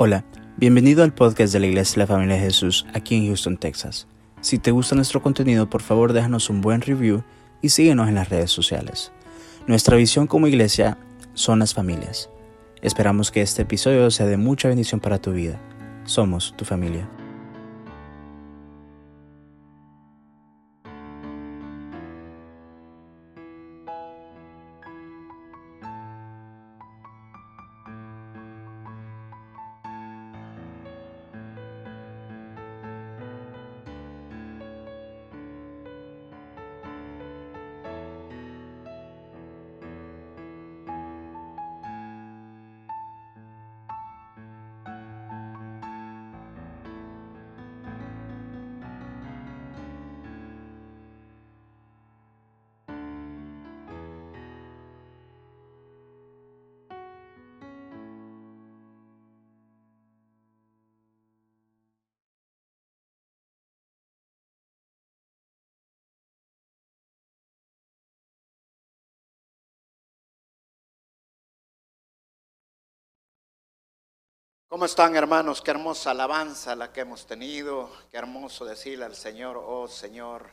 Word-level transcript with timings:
Hola, 0.00 0.24
bienvenido 0.56 1.02
al 1.02 1.12
podcast 1.12 1.52
de 1.52 1.58
la 1.58 1.66
Iglesia 1.66 1.94
de 1.94 1.98
la 2.02 2.06
Familia 2.06 2.36
de 2.36 2.42
Jesús 2.42 2.86
aquí 2.94 3.16
en 3.16 3.26
Houston, 3.26 3.56
Texas. 3.56 4.06
Si 4.40 4.60
te 4.60 4.70
gusta 4.70 4.94
nuestro 4.94 5.20
contenido, 5.20 5.68
por 5.68 5.82
favor 5.82 6.12
déjanos 6.12 6.50
un 6.50 6.60
buen 6.60 6.82
review 6.82 7.24
y 7.62 7.70
síguenos 7.70 8.08
en 8.08 8.14
las 8.14 8.28
redes 8.28 8.52
sociales. 8.52 9.10
Nuestra 9.66 9.96
visión 9.96 10.28
como 10.28 10.46
iglesia 10.46 10.98
son 11.34 11.58
las 11.58 11.74
familias. 11.74 12.30
Esperamos 12.80 13.32
que 13.32 13.42
este 13.42 13.62
episodio 13.62 14.08
sea 14.12 14.26
de 14.26 14.36
mucha 14.36 14.68
bendición 14.68 15.00
para 15.00 15.18
tu 15.18 15.32
vida. 15.32 15.60
Somos 16.04 16.54
tu 16.56 16.64
familia. 16.64 17.08
¿Cómo 74.70 74.84
están 74.84 75.16
hermanos? 75.16 75.62
Qué 75.62 75.70
hermosa 75.70 76.10
alabanza 76.10 76.76
la 76.76 76.92
que 76.92 77.00
hemos 77.00 77.26
tenido. 77.26 77.90
Qué 78.10 78.18
hermoso 78.18 78.66
decirle 78.66 79.06
al 79.06 79.16
Señor, 79.16 79.56
oh 79.56 79.88
Señor, 79.88 80.50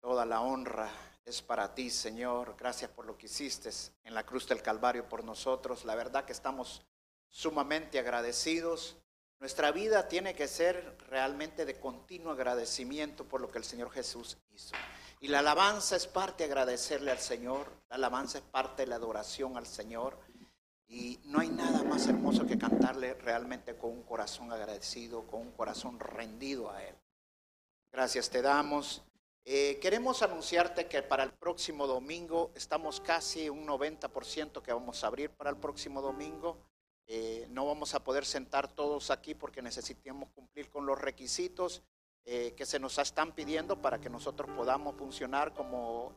toda 0.00 0.26
la 0.26 0.40
honra 0.40 0.90
es 1.24 1.40
para 1.40 1.72
ti, 1.72 1.88
Señor. 1.88 2.56
Gracias 2.58 2.90
por 2.90 3.06
lo 3.06 3.16
que 3.16 3.26
hiciste 3.26 3.70
en 4.02 4.14
la 4.14 4.26
cruz 4.26 4.48
del 4.48 4.60
Calvario 4.60 5.08
por 5.08 5.22
nosotros. 5.22 5.84
La 5.84 5.94
verdad 5.94 6.24
que 6.24 6.32
estamos 6.32 6.82
sumamente 7.30 8.00
agradecidos. 8.00 8.96
Nuestra 9.38 9.70
vida 9.70 10.08
tiene 10.08 10.34
que 10.34 10.48
ser 10.48 10.98
realmente 11.08 11.64
de 11.64 11.78
continuo 11.78 12.32
agradecimiento 12.32 13.24
por 13.24 13.40
lo 13.40 13.52
que 13.52 13.58
el 13.58 13.64
Señor 13.64 13.92
Jesús 13.92 14.36
hizo. 14.50 14.74
Y 15.20 15.28
la 15.28 15.38
alabanza 15.38 15.94
es 15.94 16.08
parte 16.08 16.42
de 16.42 16.50
agradecerle 16.50 17.12
al 17.12 17.20
Señor. 17.20 17.70
La 17.88 17.94
alabanza 17.94 18.38
es 18.38 18.44
parte 18.44 18.82
de 18.82 18.88
la 18.88 18.96
adoración 18.96 19.56
al 19.56 19.68
Señor. 19.68 20.18
Y 20.92 21.18
no 21.24 21.40
hay 21.40 21.48
nada 21.48 21.82
más 21.84 22.06
hermoso 22.06 22.46
que 22.46 22.58
cantarle 22.58 23.14
realmente 23.14 23.74
con 23.76 23.92
un 23.92 24.02
corazón 24.02 24.52
agradecido, 24.52 25.26
con 25.26 25.40
un 25.40 25.52
corazón 25.52 25.98
rendido 25.98 26.70
a 26.70 26.84
Él. 26.84 26.94
Gracias 27.90 28.28
te 28.28 28.42
damos. 28.42 29.02
Eh, 29.46 29.78
queremos 29.80 30.20
anunciarte 30.20 30.88
que 30.88 31.02
para 31.02 31.22
el 31.24 31.32
próximo 31.32 31.86
domingo 31.86 32.52
estamos 32.54 33.00
casi 33.00 33.48
un 33.48 33.66
90% 33.66 34.60
que 34.60 34.70
vamos 34.74 35.02
a 35.02 35.06
abrir 35.06 35.30
para 35.30 35.48
el 35.48 35.56
próximo 35.56 36.02
domingo. 36.02 36.58
Eh, 37.06 37.46
no 37.48 37.64
vamos 37.64 37.94
a 37.94 38.04
poder 38.04 38.26
sentar 38.26 38.68
todos 38.68 39.10
aquí 39.10 39.34
porque 39.34 39.62
necesitamos 39.62 40.28
cumplir 40.34 40.68
con 40.68 40.84
los 40.84 41.00
requisitos 41.00 41.82
eh, 42.26 42.52
que 42.54 42.66
se 42.66 42.78
nos 42.78 42.98
están 42.98 43.32
pidiendo 43.32 43.80
para 43.80 43.98
que 43.98 44.10
nosotros 44.10 44.50
podamos 44.54 44.94
funcionar 44.96 45.54
como, 45.54 46.14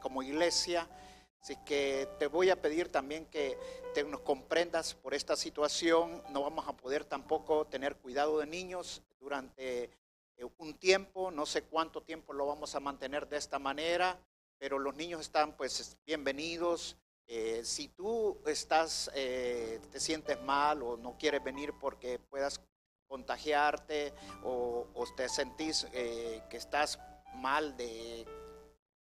como 0.00 0.22
iglesia. 0.22 0.88
Así 1.44 1.56
que 1.56 2.08
te 2.18 2.26
voy 2.26 2.48
a 2.48 2.56
pedir 2.62 2.90
también 2.90 3.26
que 3.26 3.58
nos 4.08 4.20
comprendas 4.20 4.94
por 4.94 5.12
esta 5.12 5.36
situación. 5.36 6.22
No 6.30 6.40
vamos 6.40 6.66
a 6.66 6.72
poder 6.74 7.04
tampoco 7.04 7.66
tener 7.66 7.96
cuidado 7.96 8.38
de 8.38 8.46
niños 8.46 9.02
durante 9.20 9.90
eh, 10.38 10.44
un 10.56 10.72
tiempo. 10.72 11.30
No 11.30 11.44
sé 11.44 11.60
cuánto 11.64 12.02
tiempo 12.02 12.32
lo 12.32 12.46
vamos 12.46 12.74
a 12.74 12.80
mantener 12.80 13.28
de 13.28 13.36
esta 13.36 13.58
manera, 13.58 14.18
pero 14.56 14.78
los 14.78 14.94
niños 14.94 15.20
están 15.20 15.54
pues 15.54 15.98
bienvenidos. 16.06 16.96
Eh, 17.26 17.60
si 17.62 17.88
tú 17.88 18.40
estás, 18.46 19.10
eh, 19.14 19.82
te 19.92 20.00
sientes 20.00 20.40
mal 20.40 20.82
o 20.82 20.96
no 20.96 21.18
quieres 21.18 21.44
venir 21.44 21.74
porque 21.78 22.18
puedas 22.18 22.58
contagiarte 23.06 24.14
o, 24.44 24.86
o 24.94 25.04
te 25.14 25.28
sentís 25.28 25.84
que 25.92 26.56
estás 26.56 26.98
mal 27.34 27.76
de 27.76 28.26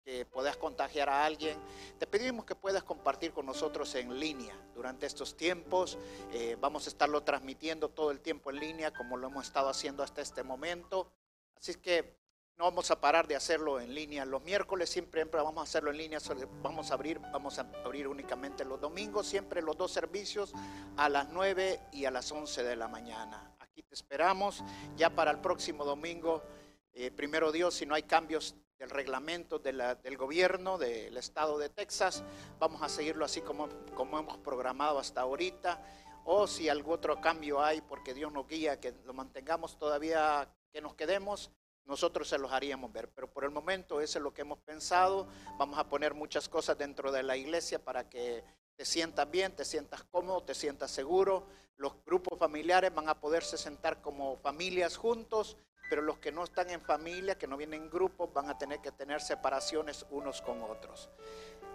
que 0.03 0.25
puedas 0.25 0.57
contagiar 0.57 1.09
a 1.09 1.25
alguien. 1.25 1.57
Te 1.97 2.07
pedimos 2.07 2.45
que 2.45 2.55
puedas 2.55 2.83
compartir 2.83 3.31
con 3.31 3.45
nosotros 3.45 3.95
en 3.95 4.19
línea 4.19 4.55
durante 4.75 5.05
estos 5.05 5.37
tiempos. 5.37 5.97
Eh, 6.31 6.57
vamos 6.59 6.85
a 6.85 6.89
estarlo 6.89 7.23
transmitiendo 7.23 7.89
todo 7.89 8.11
el 8.11 8.19
tiempo 8.19 8.51
en 8.51 8.59
línea 8.59 8.91
como 8.91 9.17
lo 9.17 9.27
hemos 9.27 9.45
estado 9.45 9.69
haciendo 9.69 10.03
hasta 10.03 10.21
este 10.21 10.43
momento. 10.43 11.11
Así 11.55 11.75
que 11.75 12.17
no 12.57 12.65
vamos 12.65 12.91
a 12.91 12.99
parar 13.01 13.27
de 13.27 13.35
hacerlo 13.35 13.79
en 13.79 13.95
línea. 13.95 14.25
Los 14.25 14.43
miércoles 14.43 14.89
siempre, 14.89 15.23
vamos 15.23 15.57
a 15.57 15.63
hacerlo 15.63 15.91
en 15.91 15.97
línea. 15.97 16.19
Vamos 16.61 16.91
a 16.91 16.93
abrir, 16.93 17.19
vamos 17.19 17.57
a 17.57 17.67
abrir 17.83 18.07
únicamente 18.07 18.65
los 18.65 18.79
domingos, 18.79 19.25
siempre 19.27 19.61
los 19.61 19.77
dos 19.77 19.91
servicios 19.91 20.53
a 20.97 21.09
las 21.09 21.29
9 21.29 21.79
y 21.93 22.05
a 22.05 22.11
las 22.11 22.31
11 22.31 22.63
de 22.63 22.75
la 22.75 22.87
mañana. 22.87 23.55
Aquí 23.59 23.81
te 23.81 23.95
esperamos 23.95 24.63
ya 24.95 25.09
para 25.09 25.31
el 25.31 25.39
próximo 25.39 25.83
domingo. 25.83 26.43
Eh, 26.91 27.09
primero 27.09 27.51
Dios, 27.51 27.73
si 27.73 27.87
no 27.87 27.95
hay 27.95 28.03
cambios 28.03 28.55
del 28.83 28.89
reglamento 28.89 29.59
del 29.59 30.17
gobierno 30.17 30.77
del 30.77 31.15
estado 31.15 31.57
de 31.57 31.69
Texas. 31.69 32.21
Vamos 32.59 32.81
a 32.81 32.89
seguirlo 32.89 33.23
así 33.23 33.39
como, 33.39 33.69
como 33.95 34.19
hemos 34.19 34.37
programado 34.39 34.99
hasta 34.99 35.21
ahorita. 35.21 35.81
O 36.25 36.47
si 36.47 36.67
algún 36.67 36.95
otro 36.95 37.21
cambio 37.21 37.63
hay, 37.63 37.79
porque 37.79 38.13
Dios 38.13 38.33
nos 38.33 38.45
guía, 38.45 38.81
que 38.81 38.93
lo 39.05 39.13
mantengamos 39.13 39.77
todavía, 39.77 40.49
que 40.73 40.81
nos 40.81 40.95
quedemos, 40.95 41.49
nosotros 41.85 42.27
se 42.27 42.37
los 42.37 42.51
haríamos 42.51 42.91
ver. 42.91 43.07
Pero 43.07 43.31
por 43.31 43.45
el 43.45 43.51
momento 43.51 44.01
eso 44.01 44.19
es 44.19 44.23
lo 44.23 44.33
que 44.33 44.41
hemos 44.41 44.59
pensado. 44.59 45.29
Vamos 45.57 45.79
a 45.79 45.87
poner 45.87 46.13
muchas 46.13 46.49
cosas 46.49 46.77
dentro 46.77 47.09
de 47.09 47.23
la 47.23 47.37
iglesia 47.37 47.79
para 47.79 48.09
que 48.09 48.43
te 48.75 48.83
sientas 48.83 49.31
bien, 49.31 49.55
te 49.55 49.63
sientas 49.63 50.03
cómodo, 50.03 50.43
te 50.43 50.53
sientas 50.53 50.91
seguro. 50.91 51.47
Los 51.77 51.93
grupos 52.05 52.37
familiares 52.37 52.93
van 52.93 53.07
a 53.07 53.17
poderse 53.17 53.57
sentar 53.57 54.01
como 54.01 54.35
familias 54.39 54.97
juntos 54.97 55.55
pero 55.93 56.01
los 56.01 56.17
que 56.17 56.31
no 56.31 56.43
están 56.43 56.71
en 56.71 56.81
familia, 56.81 57.37
que 57.37 57.45
no 57.45 57.55
vienen 57.55 57.83
en 57.83 57.87
grupos, 57.91 58.33
van 58.33 58.49
a 58.49 58.57
tener 58.57 58.79
que 58.79 58.91
tener 58.91 59.21
separaciones 59.21 60.07
unos 60.09 60.41
con 60.41 60.63
otros. 60.63 61.07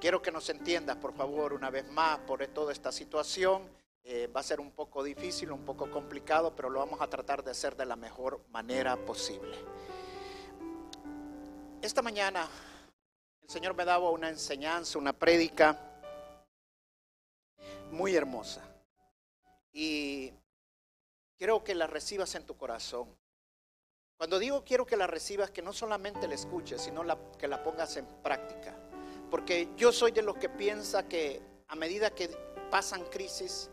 Quiero 0.01 0.21
que 0.21 0.33
nos 0.33 0.49
entiendas, 0.51 0.97
por 0.97 1.15
favor, 1.15 1.53
una 1.53 1.71
vez 1.71 1.89
más, 1.89 2.19
por 2.27 2.45
toda 2.49 2.73
esta 2.73 2.91
situación. 2.91 3.63
Eh, 4.03 4.27
va 4.27 4.41
a 4.41 4.43
ser 4.43 4.59
un 4.59 4.73
poco 4.73 5.05
difícil, 5.05 5.53
un 5.53 5.65
poco 5.65 5.89
complicado, 5.89 6.53
pero 6.57 6.69
lo 6.69 6.81
vamos 6.81 7.01
a 7.01 7.07
tratar 7.07 7.45
de 7.45 7.53
hacer 7.53 7.77
de 7.77 7.87
la 7.87 7.95
mejor 7.95 8.41
manera 8.51 8.97
posible. 8.97 9.57
Esta 11.81 12.03
mañana 12.03 12.49
el 13.41 13.49
Señor 13.49 13.77
me 13.77 13.85
daba 13.85 14.11
una 14.11 14.31
enseñanza, 14.31 14.99
una 14.99 15.13
prédica 15.13 15.79
muy 17.93 18.17
hermosa. 18.17 18.65
Y 19.73 20.33
quiero 21.37 21.63
que 21.63 21.77
la 21.77 21.87
recibas 21.87 22.35
en 22.35 22.45
tu 22.45 22.57
corazón. 22.57 23.17
Cuando 24.19 24.41
digo 24.41 24.65
quiero 24.65 24.85
que 24.85 24.97
la 24.97 25.07
recibas, 25.07 25.53
que 25.53 25.63
no 25.63 25.73
solamente 25.73 26.27
la 26.27 26.35
escuches, 26.35 26.83
sino 26.83 27.05
que 27.39 27.47
la 27.47 27.63
pongas 27.63 27.97
en 27.97 28.05
práctica. 28.21 28.75
Porque 29.31 29.69
yo 29.77 29.93
soy 29.93 30.11
de 30.11 30.23
los 30.23 30.37
que 30.37 30.49
piensa 30.49 31.05
que 31.07 31.41
a 31.69 31.77
medida 31.77 32.11
que 32.11 32.29
pasan 32.69 33.05
crisis, 33.05 33.71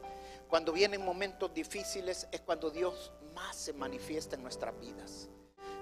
cuando 0.48 0.72
vienen 0.72 1.04
momentos 1.04 1.52
difíciles, 1.52 2.28
es 2.32 2.42
cuando 2.42 2.70
Dios 2.70 3.12
más 3.34 3.56
se 3.56 3.74
manifiesta 3.74 4.36
en 4.36 4.44
nuestras 4.44 4.80
vidas. 4.80 5.30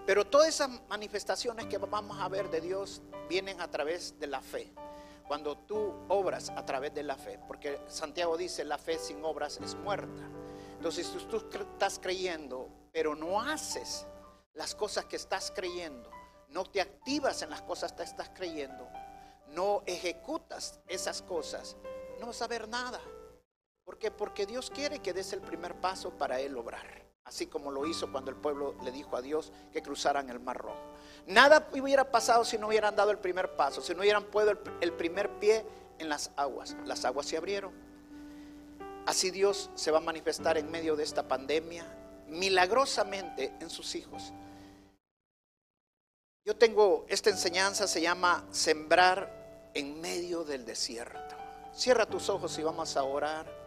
Pero 0.05 0.25
todas 0.25 0.47
esas 0.47 0.69
manifestaciones 0.87 1.65
que 1.65 1.77
vamos 1.77 2.17
a 2.21 2.29
ver 2.29 2.49
de 2.49 2.61
Dios 2.61 3.01
vienen 3.27 3.59
a 3.59 3.69
través 3.69 4.17
de 4.17 4.27
la 4.27 4.39
fe. 4.39 4.71
Cuando 5.27 5.57
tú 5.57 5.93
obras 6.07 6.49
a 6.49 6.65
través 6.65 6.93
de 6.93 7.03
la 7.03 7.17
fe, 7.17 7.37
porque 7.47 7.81
Santiago 7.89 8.37
dice, 8.37 8.63
la 8.63 8.77
fe 8.77 8.97
sin 8.97 9.25
obras 9.25 9.59
es 9.61 9.75
muerta. 9.75 10.23
Entonces, 10.77 11.05
si 11.05 11.17
tú 11.25 11.37
estás 11.37 11.99
creyendo, 11.99 12.69
pero 12.93 13.13
no 13.13 13.41
haces 13.41 14.05
las 14.53 14.75
cosas 14.75 15.05
que 15.05 15.15
estás 15.15 15.51
creyendo, 15.55 16.09
no 16.49 16.65
te 16.65 16.81
activas 16.81 17.41
en 17.41 17.49
las 17.49 17.61
cosas 17.61 17.93
que 17.93 18.03
estás 18.03 18.29
creyendo, 18.33 18.87
no 19.47 19.83
ejecutas 19.85 20.79
esas 20.87 21.21
cosas, 21.21 21.75
no 22.19 22.27
vas 22.27 22.41
a 22.41 22.47
ver 22.47 22.67
nada. 22.67 22.99
¿Por 23.83 23.97
qué? 23.97 24.11
Porque 24.11 24.45
Dios 24.45 24.69
quiere 24.69 24.99
que 24.99 25.13
des 25.13 25.33
el 25.33 25.41
primer 25.41 25.79
paso 25.81 26.11
para 26.17 26.39
Él 26.39 26.57
obrar. 26.57 27.03
Así 27.25 27.47
como 27.47 27.71
lo 27.71 27.85
hizo 27.85 28.11
cuando 28.11 28.31
el 28.31 28.37
pueblo 28.37 28.75
le 28.83 28.91
dijo 28.91 29.15
a 29.15 29.21
Dios 29.21 29.51
que 29.71 29.81
cruzaran 29.81 30.29
el 30.29 30.39
mar 30.39 30.57
rojo. 30.57 30.79
Nada 31.25 31.69
hubiera 31.73 32.11
pasado 32.11 32.43
si 32.43 32.57
no 32.57 32.67
hubieran 32.67 32.95
dado 32.95 33.11
el 33.11 33.17
primer 33.17 33.55
paso, 33.55 33.81
si 33.81 33.93
no 33.93 34.01
hubieran 34.01 34.25
puesto 34.25 34.57
el 34.81 34.93
primer 34.93 35.39
pie 35.39 35.65
en 35.99 36.09
las 36.09 36.31
aguas. 36.35 36.75
Las 36.85 37.05
aguas 37.05 37.25
se 37.25 37.37
abrieron. 37.37 37.73
Así 39.05 39.31
Dios 39.31 39.69
se 39.75 39.91
va 39.91 39.97
a 39.97 40.01
manifestar 40.01 40.57
en 40.57 40.69
medio 40.71 40.95
de 40.95 41.03
esta 41.03 41.27
pandemia, 41.27 41.85
milagrosamente 42.27 43.53
en 43.59 43.69
sus 43.69 43.95
hijos. 43.95 44.33
Yo 46.45 46.55
tengo 46.55 47.05
esta 47.07 47.29
enseñanza, 47.29 47.87
se 47.87 48.01
llama 48.01 48.45
sembrar 48.51 49.71
en 49.73 50.01
medio 50.01 50.43
del 50.43 50.65
desierto. 50.65 51.35
Cierra 51.73 52.05
tus 52.05 52.29
ojos 52.29 52.57
y 52.59 52.63
vamos 52.63 52.97
a 52.97 53.03
orar. 53.03 53.63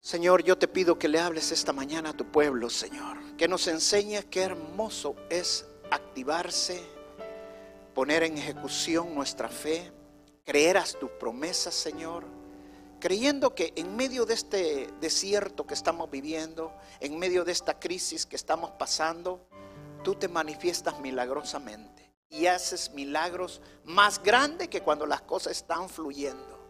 Señor, 0.00 0.44
yo 0.44 0.58
te 0.58 0.68
pido 0.68 0.98
que 0.98 1.08
le 1.08 1.18
hables 1.18 1.50
esta 1.50 1.72
mañana 1.72 2.10
a 2.10 2.16
tu 2.16 2.26
pueblo, 2.26 2.68
Señor. 2.68 3.16
Que 3.38 3.48
nos 3.48 3.66
enseñe 3.68 4.22
qué 4.30 4.42
hermoso 4.42 5.16
es 5.30 5.64
activarse, 5.90 6.82
poner 7.94 8.22
en 8.22 8.36
ejecución 8.36 9.14
nuestra 9.14 9.48
fe, 9.48 9.90
creer 10.44 10.76
a 10.76 10.84
tus 10.84 11.10
promesas, 11.12 11.74
Señor. 11.74 12.43
Creyendo 13.04 13.54
que 13.54 13.74
en 13.76 13.96
medio 13.96 14.24
de 14.24 14.32
este 14.32 14.88
desierto 14.98 15.66
que 15.66 15.74
estamos 15.74 16.10
viviendo, 16.10 16.72
en 17.00 17.18
medio 17.18 17.44
de 17.44 17.52
esta 17.52 17.78
crisis 17.78 18.24
que 18.24 18.34
estamos 18.34 18.70
pasando, 18.78 19.46
tú 20.02 20.14
te 20.14 20.26
manifiestas 20.26 20.98
milagrosamente 21.00 22.14
y 22.30 22.46
haces 22.46 22.94
milagros 22.94 23.60
más 23.84 24.22
grandes 24.22 24.68
que 24.68 24.80
cuando 24.80 25.04
las 25.04 25.20
cosas 25.20 25.52
están 25.52 25.90
fluyendo. 25.90 26.66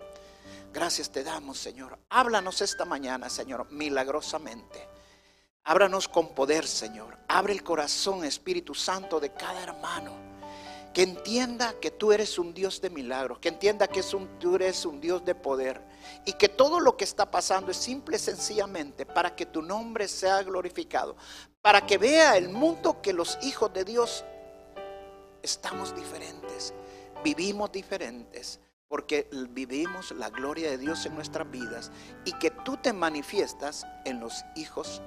Gracias 0.73 1.09
te 1.09 1.23
damos, 1.23 1.57
Señor. 1.61 2.01
Háblanos 2.09 2.63
esta 2.63 2.85
mañana, 2.85 3.31
Señor, 3.31 3.71
milagrosamente. 3.71 4.89
Ábranos 5.63 6.09
con 6.09 6.35
poder, 6.35 6.67
Señor. 6.67 7.17
Abre 7.29 7.53
el 7.53 7.63
corazón, 7.63 8.25
Espíritu 8.25 8.75
Santo, 8.75 9.21
de 9.21 9.33
cada 9.33 9.63
hermano. 9.63 10.11
Que 10.93 11.03
entienda 11.03 11.79
que 11.81 11.93
tú 11.93 12.11
eres 12.11 12.41
un 12.41 12.55
Dios 12.55 12.81
de 12.81 12.91
milagros. 12.91 13.39
Que 13.39 13.51
entienda 13.51 13.87
que 13.87 14.03
tú 14.41 14.57
eres 14.57 14.85
un 14.85 15.01
Dios 15.01 15.25
de 15.25 15.37
poder. 15.37 15.94
Y 16.25 16.33
que 16.35 16.49
todo 16.49 16.81
lo 16.81 16.97
que 16.97 17.05
está 17.05 17.31
pasando 17.31 17.71
es 17.71 17.77
simple 17.77 18.17
y 18.17 18.21
sencillamente 18.21 19.07
para 19.07 19.35
que 19.35 19.47
tu 19.47 19.63
nombre 19.63 20.09
sea 20.09 20.43
glorificado. 20.43 21.17
Para 21.61 21.87
que 21.87 21.99
vea 21.99 22.37
el 22.37 22.49
mundo 22.49 23.01
que 23.01 23.13
los 23.13 23.39
hijos 23.43 23.73
de 23.73 23.85
Dios 23.85 24.25
estamos 25.43 25.95
diferentes. 25.95 26.75
Vivimos 27.23 27.73
diferentes 27.73 28.61
porque 28.89 29.29
vivimos 29.51 30.13
la 30.13 30.31
gloria 30.31 30.71
de 30.71 30.79
Dios 30.79 31.05
en 31.07 31.15
nuestras 31.15 31.51
vidas 31.51 31.91
y 32.25 32.33
que 32.35 32.51
tú 32.51 32.77
te 32.77 32.93
manifiestas 32.93 33.87
en 34.05 34.21
los 34.21 34.45
hijos 34.55 35.03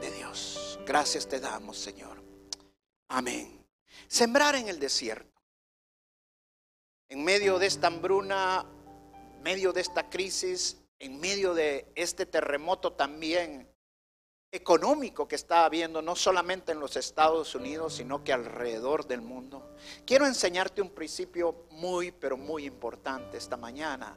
de 0.00 0.10
Dios. 0.12 0.78
Gracias 0.86 1.28
te 1.28 1.40
damos, 1.40 1.78
Señor. 1.78 2.22
Amén. 3.08 3.66
Sembrar 4.06 4.54
en 4.54 4.68
el 4.68 4.78
desierto. 4.78 5.42
En 7.10 7.24
medio 7.24 7.58
de 7.58 7.66
esta 7.66 7.88
hambruna, 7.88 8.64
medio 9.42 9.72
de 9.72 9.80
esta 9.80 10.08
crisis, 10.08 10.78
en 10.98 11.20
medio 11.20 11.54
de 11.54 11.90
este 11.94 12.26
terremoto 12.26 12.92
también 12.92 13.68
económico 14.50 15.28
que 15.28 15.36
está 15.36 15.64
habiendo 15.64 16.00
no 16.00 16.16
solamente 16.16 16.72
en 16.72 16.80
los 16.80 16.96
Estados 16.96 17.54
Unidos, 17.54 17.94
sino 17.94 18.24
que 18.24 18.32
alrededor 18.32 19.06
del 19.06 19.20
mundo. 19.20 19.74
Quiero 20.06 20.26
enseñarte 20.26 20.80
un 20.80 20.90
principio 20.90 21.66
muy, 21.70 22.12
pero 22.12 22.36
muy 22.36 22.64
importante 22.64 23.36
esta 23.36 23.56
mañana. 23.56 24.16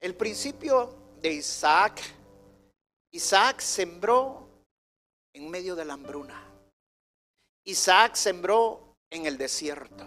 El 0.00 0.14
principio 0.14 0.94
de 1.20 1.32
Isaac. 1.32 2.00
Isaac 3.12 3.60
sembró 3.60 4.46
en 5.32 5.50
medio 5.50 5.74
de 5.74 5.84
la 5.84 5.94
hambruna. 5.94 6.42
Isaac 7.64 8.14
sembró 8.14 8.96
en 9.10 9.26
el 9.26 9.38
desierto. 9.38 10.04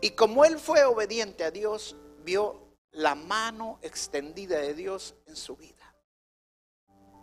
Y 0.00 0.10
como 0.10 0.44
él 0.44 0.58
fue 0.58 0.84
obediente 0.84 1.44
a 1.44 1.50
Dios, 1.50 1.94
vio 2.24 2.65
la 2.96 3.14
mano 3.14 3.78
extendida 3.82 4.58
de 4.58 4.72
Dios 4.72 5.14
en 5.26 5.36
su 5.36 5.54
vida. 5.54 5.94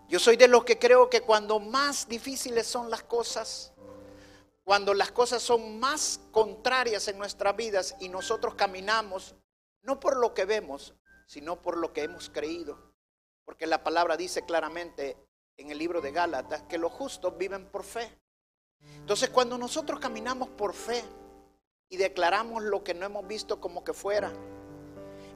Yo 0.08 0.20
soy 0.20 0.38
de 0.38 0.48
los 0.48 0.64
que 0.66 0.78
creo 0.78 1.10
que 1.10 1.22
cuando 1.22 1.60
más 1.60 2.08
difíciles 2.08 2.68
son 2.68 2.92
las 2.92 3.02
cosas, 3.02 3.74
cuando 4.64 4.94
las 4.94 5.12
cosas 5.12 5.42
son 5.42 5.80
más 5.80 6.20
contrarias 6.32 7.08
en 7.08 7.18
nuestras 7.18 7.56
vidas 7.56 7.96
y 8.00 8.10
nosotros 8.10 8.54
caminamos 8.54 9.36
no 9.82 10.00
por 10.00 10.18
lo 10.18 10.36
que 10.36 10.46
vemos, 10.46 10.94
sino 11.26 11.60
por 11.62 11.78
lo 11.78 11.92
que 11.92 12.04
hemos 12.04 12.30
creído. 12.30 12.94
Porque 13.44 13.66
la 13.66 13.84
palabra 13.84 14.16
dice 14.16 14.46
claramente 14.46 15.18
en 15.58 15.72
el 15.72 15.80
libro 15.80 16.02
de 16.02 16.12
Gálatas 16.12 16.62
que 16.64 16.78
los 16.78 16.92
justos 16.92 17.36
viven 17.36 17.68
por 17.72 17.84
fe. 17.84 18.20
Entonces 18.80 19.30
cuando 19.30 19.58
nosotros 19.58 20.00
caminamos 20.00 20.50
por 20.50 20.76
fe 20.76 21.04
y 21.90 21.98
declaramos 21.98 22.62
lo 22.62 22.84
que 22.84 22.94
no 22.94 23.08
hemos 23.08 23.28
visto 23.28 23.60
como 23.60 23.84
que 23.84 23.94
fuera, 23.94 24.32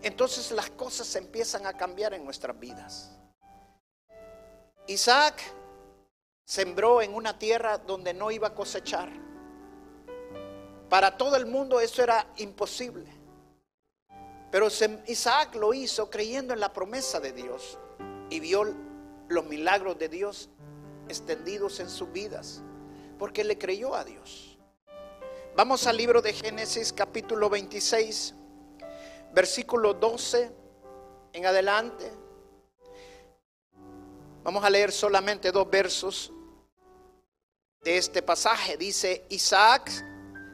entonces 0.01 0.51
las 0.51 0.69
cosas 0.69 1.15
empiezan 1.15 1.65
a 1.65 1.73
cambiar 1.73 2.13
en 2.13 2.23
nuestras 2.23 2.57
vidas. 2.59 3.11
Isaac 4.87 5.41
sembró 6.45 7.01
en 7.01 7.13
una 7.13 7.37
tierra 7.37 7.77
donde 7.77 8.13
no 8.13 8.31
iba 8.31 8.47
a 8.47 8.55
cosechar. 8.55 9.09
Para 10.89 11.17
todo 11.17 11.35
el 11.35 11.45
mundo 11.45 11.81
eso 11.81 12.01
era 12.01 12.27
imposible. 12.37 13.17
Pero 14.49 14.67
Isaac 15.07 15.55
lo 15.55 15.73
hizo 15.73 16.09
creyendo 16.09 16.53
en 16.53 16.61
la 16.61 16.71
promesa 16.71 17.19
de 17.19 17.33
Dios 17.33 17.77
y 18.29 18.39
vio 18.39 18.73
los 19.27 19.45
milagros 19.45 19.99
de 19.99 20.07
Dios 20.07 20.49
extendidos 21.09 21.79
en 21.79 21.89
sus 21.89 22.11
vidas, 22.11 22.61
porque 23.19 23.43
le 23.43 23.57
creyó 23.57 23.93
a 23.93 24.05
Dios. 24.05 24.57
Vamos 25.55 25.85
al 25.87 25.97
libro 25.97 26.21
de 26.21 26.33
Génesis 26.33 26.93
capítulo 26.93 27.49
26, 27.49 28.35
versículo 29.37 29.93
12 29.93 30.51
en 31.31 31.45
adelante. 31.45 32.11
Vamos 34.43 34.63
a 34.63 34.69
leer 34.71 34.91
solamente 34.91 35.51
dos 35.51 35.69
versos 35.69 36.33
de 37.83 37.99
este 37.99 38.23
pasaje. 38.23 38.77
Dice, 38.77 39.27
Isaac 39.29 39.91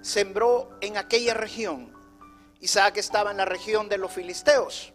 sembró 0.01 0.69
en 0.81 0.97
aquella 0.97 1.33
región. 1.33 1.93
Isaac 2.59 2.97
estaba 2.97 3.31
en 3.31 3.37
la 3.37 3.45
región 3.45 3.87
de 3.87 3.97
los 3.97 4.11
filisteos. 4.11 4.91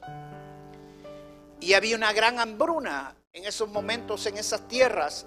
Y 1.58 1.72
había 1.72 1.96
una 1.96 2.12
gran 2.12 2.38
hambruna 2.40 3.16
en 3.32 3.46
esos 3.46 3.70
momentos 3.70 4.26
en 4.26 4.36
esas 4.36 4.68
tierras. 4.68 5.24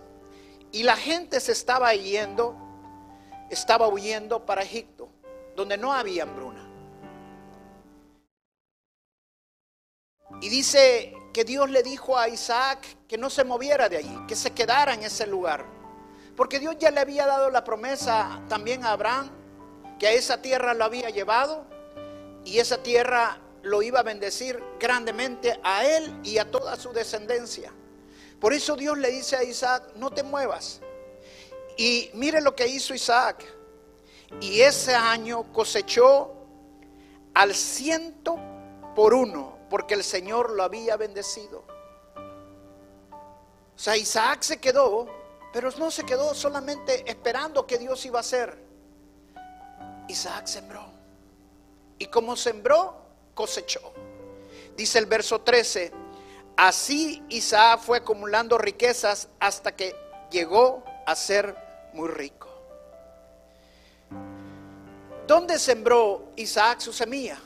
Y 0.72 0.84
la 0.84 0.98
gente 0.98 1.40
se 1.40 1.54
estaba 1.54 1.96
yendo, 1.96 2.56
estaba 3.50 3.88
huyendo 3.88 4.46
para 4.46 4.62
Egipto, 4.62 5.10
donde 5.56 5.80
no 5.80 5.92
había 5.92 6.22
hambruna. 6.22 6.71
Y 10.40 10.50
dice 10.50 11.14
que 11.34 11.44
Dios 11.44 11.70
le 11.70 11.84
dijo 11.84 12.18
a 12.18 12.30
Isaac 12.30 12.86
que 13.08 13.18
no 13.18 13.30
se 13.30 13.44
moviera 13.44 13.90
de 13.90 13.98
allí, 13.98 14.18
que 14.28 14.36
se 14.36 14.52
quedara 14.52 14.94
en 14.94 15.04
ese 15.04 15.28
lugar. 15.28 15.66
Porque 16.36 16.60
Dios 16.60 16.76
ya 16.80 16.92
le 16.92 17.00
había 17.00 17.26
dado 17.26 17.50
la 17.50 17.64
promesa 17.64 18.42
también 18.48 18.84
a 18.84 18.92
Abraham, 18.92 19.30
que 20.00 20.08
a 20.08 20.12
esa 20.12 20.42
tierra 20.42 20.74
lo 20.74 20.86
había 20.86 21.10
llevado 21.10 21.66
y 22.44 22.60
esa 22.60 22.82
tierra 22.82 23.40
lo 23.62 23.82
iba 23.82 24.00
a 24.00 24.04
bendecir 24.04 24.62
grandemente 24.80 25.60
a 25.64 25.86
él 25.86 26.20
y 26.24 26.38
a 26.38 26.50
toda 26.50 26.76
su 26.76 26.92
descendencia. 26.92 27.72
Por 28.40 28.54
eso 28.54 28.76
Dios 28.76 28.98
le 28.98 29.12
dice 29.12 29.36
a 29.36 29.44
Isaac, 29.44 29.94
no 29.96 30.10
te 30.10 30.24
muevas. 30.24 30.82
Y 31.78 32.10
mire 32.14 32.42
lo 32.42 32.56
que 32.56 32.68
hizo 32.68 32.94
Isaac. 32.94 33.46
Y 34.40 34.62
ese 34.62 34.96
año 34.96 35.52
cosechó 35.54 36.34
al 37.34 37.54
ciento 37.54 38.40
por 38.96 39.14
uno 39.14 39.61
porque 39.72 39.94
el 39.94 40.04
Señor 40.04 40.52
lo 40.52 40.64
había 40.64 40.98
bendecido. 40.98 41.64
O 43.74 43.80
sea, 43.80 43.96
Isaac 43.96 44.42
se 44.42 44.60
quedó, 44.60 45.08
pero 45.54 45.72
no 45.78 45.90
se 45.90 46.04
quedó 46.04 46.36
solamente 46.36 47.10
esperando 47.10 47.66
que 47.66 47.78
Dios 47.78 48.06
iba 48.06 48.20
a 48.20 48.20
hacer. 48.20 48.62
Isaac 50.10 50.46
sembró. 50.48 50.84
Y 51.98 52.08
como 52.08 52.36
sembró, 52.36 52.98
cosechó. 53.34 53.94
Dice 54.76 55.00
el 55.00 55.06
verso 55.06 55.40
13, 55.40 55.94
así 56.58 57.24
Isaac 57.30 57.80
fue 57.80 58.00
acumulando 58.00 58.58
riquezas 58.58 59.30
hasta 59.40 59.74
que 59.74 59.96
llegó 60.30 60.84
a 61.06 61.16
ser 61.16 61.56
muy 61.94 62.10
rico. 62.10 62.50
¿Dónde 65.26 65.58
sembró 65.58 66.34
Isaac 66.36 66.82
su 66.82 66.92
semilla? 66.92 67.42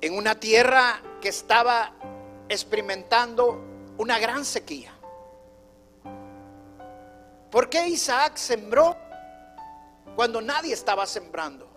En 0.00 0.16
una 0.16 0.38
tierra 0.38 1.00
que 1.20 1.28
estaba 1.28 1.92
experimentando 2.48 3.60
una 3.98 4.18
gran 4.18 4.44
sequía. 4.44 4.92
¿Por 7.50 7.68
qué 7.68 7.88
Isaac 7.88 8.36
sembró 8.36 8.96
cuando 10.14 10.40
nadie 10.40 10.74
estaba 10.74 11.06
sembrando? 11.06 11.68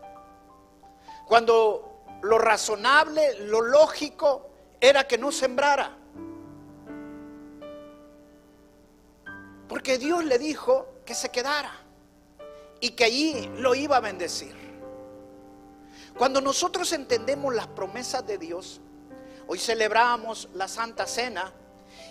Cuando 1.27 2.03
lo 2.21 2.37
razonable, 2.37 3.39
lo 3.39 3.61
lógico 3.61 4.49
era 4.79 5.07
que 5.07 5.17
no 5.17 5.31
sembrara. 5.31 5.97
Porque 9.67 9.97
Dios 9.97 10.25
le 10.25 10.37
dijo 10.37 10.87
que 11.05 11.15
se 11.15 11.29
quedara 11.29 11.71
y 12.81 12.91
que 12.91 13.05
allí 13.05 13.49
lo 13.55 13.73
iba 13.73 13.97
a 13.97 14.01
bendecir. 14.01 14.60
Cuando 16.17 16.41
nosotros 16.41 16.91
entendemos 16.93 17.53
las 17.53 17.67
promesas 17.67 18.25
de 18.25 18.37
Dios, 18.37 18.81
Hoy 19.51 19.59
celebramos 19.59 20.47
la 20.53 20.69
Santa 20.69 21.05
Cena 21.05 21.51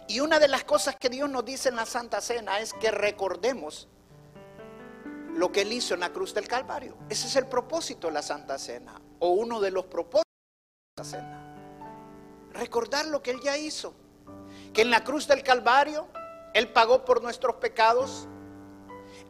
y 0.07 0.21
una 0.21 0.39
de 0.39 0.47
las 0.47 0.63
cosas 0.65 0.97
que 0.97 1.09
Dios 1.09 1.31
nos 1.31 1.43
dice 1.43 1.71
en 1.71 1.77
la 1.77 1.87
Santa 1.87 2.21
Cena 2.21 2.61
es 2.61 2.75
que 2.75 2.91
recordemos 2.91 3.89
lo 5.35 5.51
que 5.51 5.63
Él 5.63 5.73
hizo 5.73 5.95
en 5.95 6.01
la 6.01 6.11
cruz 6.11 6.35
del 6.35 6.47
Calvario. 6.47 6.99
Ese 7.09 7.29
es 7.29 7.37
el 7.37 7.47
propósito 7.47 8.09
de 8.09 8.13
la 8.13 8.21
Santa 8.21 8.59
Cena 8.59 9.01
o 9.21 9.31
uno 9.31 9.59
de 9.59 9.71
los 9.71 9.87
propósitos 9.87 10.27
de 10.97 11.03
la 11.03 11.05
Santa 11.05 11.19
Cena. 11.19 11.57
Recordar 12.53 13.07
lo 13.07 13.23
que 13.23 13.31
Él 13.31 13.41
ya 13.43 13.57
hizo. 13.57 13.95
Que 14.75 14.83
en 14.83 14.91
la 14.91 15.03
cruz 15.03 15.27
del 15.27 15.43
Calvario 15.43 16.09
Él 16.53 16.69
pagó 16.69 17.07
por 17.07 17.23
nuestros 17.23 17.57
pecados. 17.57 18.29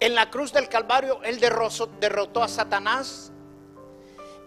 En 0.01 0.17
la 0.17 0.31
cruz 0.31 0.53
del 0.53 0.69
Calvario 0.69 1.23
Él 1.23 1.39
derrotó 1.39 2.43
a 2.43 2.49
Satanás. 2.49 3.31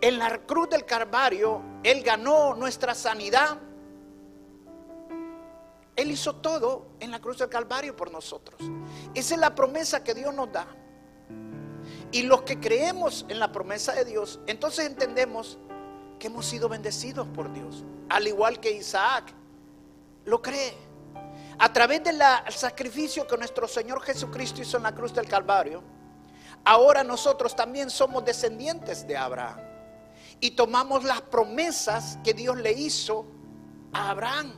En 0.03 0.19
la 0.19 0.38
cruz 0.39 0.69
del 0.69 0.83
Calvario 0.83 1.62
Él 1.81 2.03
ganó 2.03 2.55
nuestra 2.55 2.93
sanidad. 2.93 3.57
Él 5.95 6.12
hizo 6.12 6.36
todo 6.36 6.88
en 7.00 7.10
la 7.10 7.22
cruz 7.22 7.38
del 7.38 7.48
Calvario 7.48 7.95
por 7.95 8.12
nosotros. 8.12 8.60
Esa 9.13 9.36
es 9.36 9.39
la 9.39 9.55
promesa 9.55 10.03
que 10.03 10.13
Dios 10.13 10.36
nos 10.36 10.51
da. 10.51 10.67
Y 12.12 12.24
los 12.24 12.41
que 12.41 12.60
creemos 12.60 13.25
en 13.29 13.39
la 13.39 13.53
promesa 13.53 13.93
de 13.93 14.03
Dios, 14.03 14.41
entonces 14.45 14.88
entendemos 14.88 15.57
que 16.19 16.27
hemos 16.27 16.48
sido 16.48 16.67
bendecidos 16.67 17.25
por 17.29 17.53
Dios. 17.53 17.86
Al 18.10 18.27
igual 18.27 18.60
que 18.60 18.72
Isaac 18.72 19.33
lo 20.25 20.41
cree. 20.41 20.75
A 21.60 21.72
través 21.72 22.03
del 22.03 22.22
sacrificio 22.50 23.25
que 23.25 23.38
nuestro 23.38 23.69
Señor 23.69 24.01
Jesucristo 24.01 24.62
hizo 24.62 24.75
en 24.75 24.83
la 24.83 24.93
cruz 24.93 25.13
del 25.13 25.29
Calvario, 25.29 25.81
ahora 26.65 27.05
nosotros 27.05 27.55
también 27.55 27.89
somos 27.89 28.25
descendientes 28.25 29.07
de 29.07 29.15
Abraham. 29.15 29.73
Y 30.43 30.51
tomamos 30.51 31.05
las 31.05 31.21
promesas 31.21 32.17
que 32.21 32.33
Dios 32.33 32.57
le 32.57 32.73
hizo 32.73 33.25
a 33.93 34.09
Abraham 34.09 34.51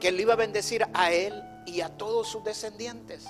que 0.00 0.08
Él 0.08 0.18
iba 0.18 0.32
a 0.32 0.36
bendecir 0.36 0.84
a 0.92 1.12
Él 1.12 1.40
y 1.64 1.80
a 1.80 1.96
todos 1.96 2.26
sus 2.26 2.42
descendientes. 2.42 3.24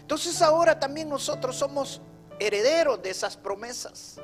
Entonces 0.00 0.40
ahora 0.40 0.80
también 0.80 1.10
nosotros 1.10 1.56
somos 1.56 2.00
herederos 2.38 3.02
de 3.02 3.10
esas 3.10 3.36
promesas. 3.36 4.18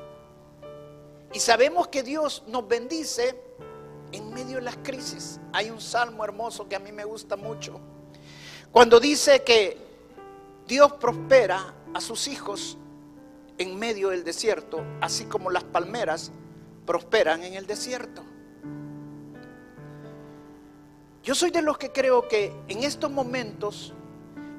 Y 1.31 1.39
sabemos 1.39 1.89
que 1.89 2.01
Dios 2.01 2.41
nos 2.47 2.67
bendice 2.67 3.39
en 4.11 4.33
medio 4.33 4.55
de 4.55 4.63
las 4.63 4.77
crisis. 4.77 5.39
Hay 5.53 5.69
un 5.69 5.81
salmo 5.81 6.23
hermoso 6.23 6.67
que 6.67 6.75
a 6.75 6.79
mí 6.79 6.91
me 6.91 7.05
gusta 7.05 7.35
mucho. 7.35 7.79
Cuando 8.71 8.99
dice 8.99 9.43
que 9.43 9.77
Dios 10.67 10.93
prospera 10.93 11.75
a 11.93 12.01
sus 12.01 12.27
hijos 12.27 12.75
en 13.59 13.77
medio 13.77 14.09
del 14.09 14.23
desierto, 14.23 14.83
así 14.99 15.25
como 15.25 15.51
las 15.51 15.63
palmeras 15.63 16.31
prosperan 16.85 17.43
en 17.43 17.53
el 17.53 17.67
desierto. 17.67 18.23
Yo 21.23 21.35
soy 21.35 21.51
de 21.51 21.61
los 21.61 21.77
que 21.77 21.91
creo 21.91 22.27
que 22.27 22.51
en 22.67 22.83
estos 22.83 23.11
momentos, 23.11 23.93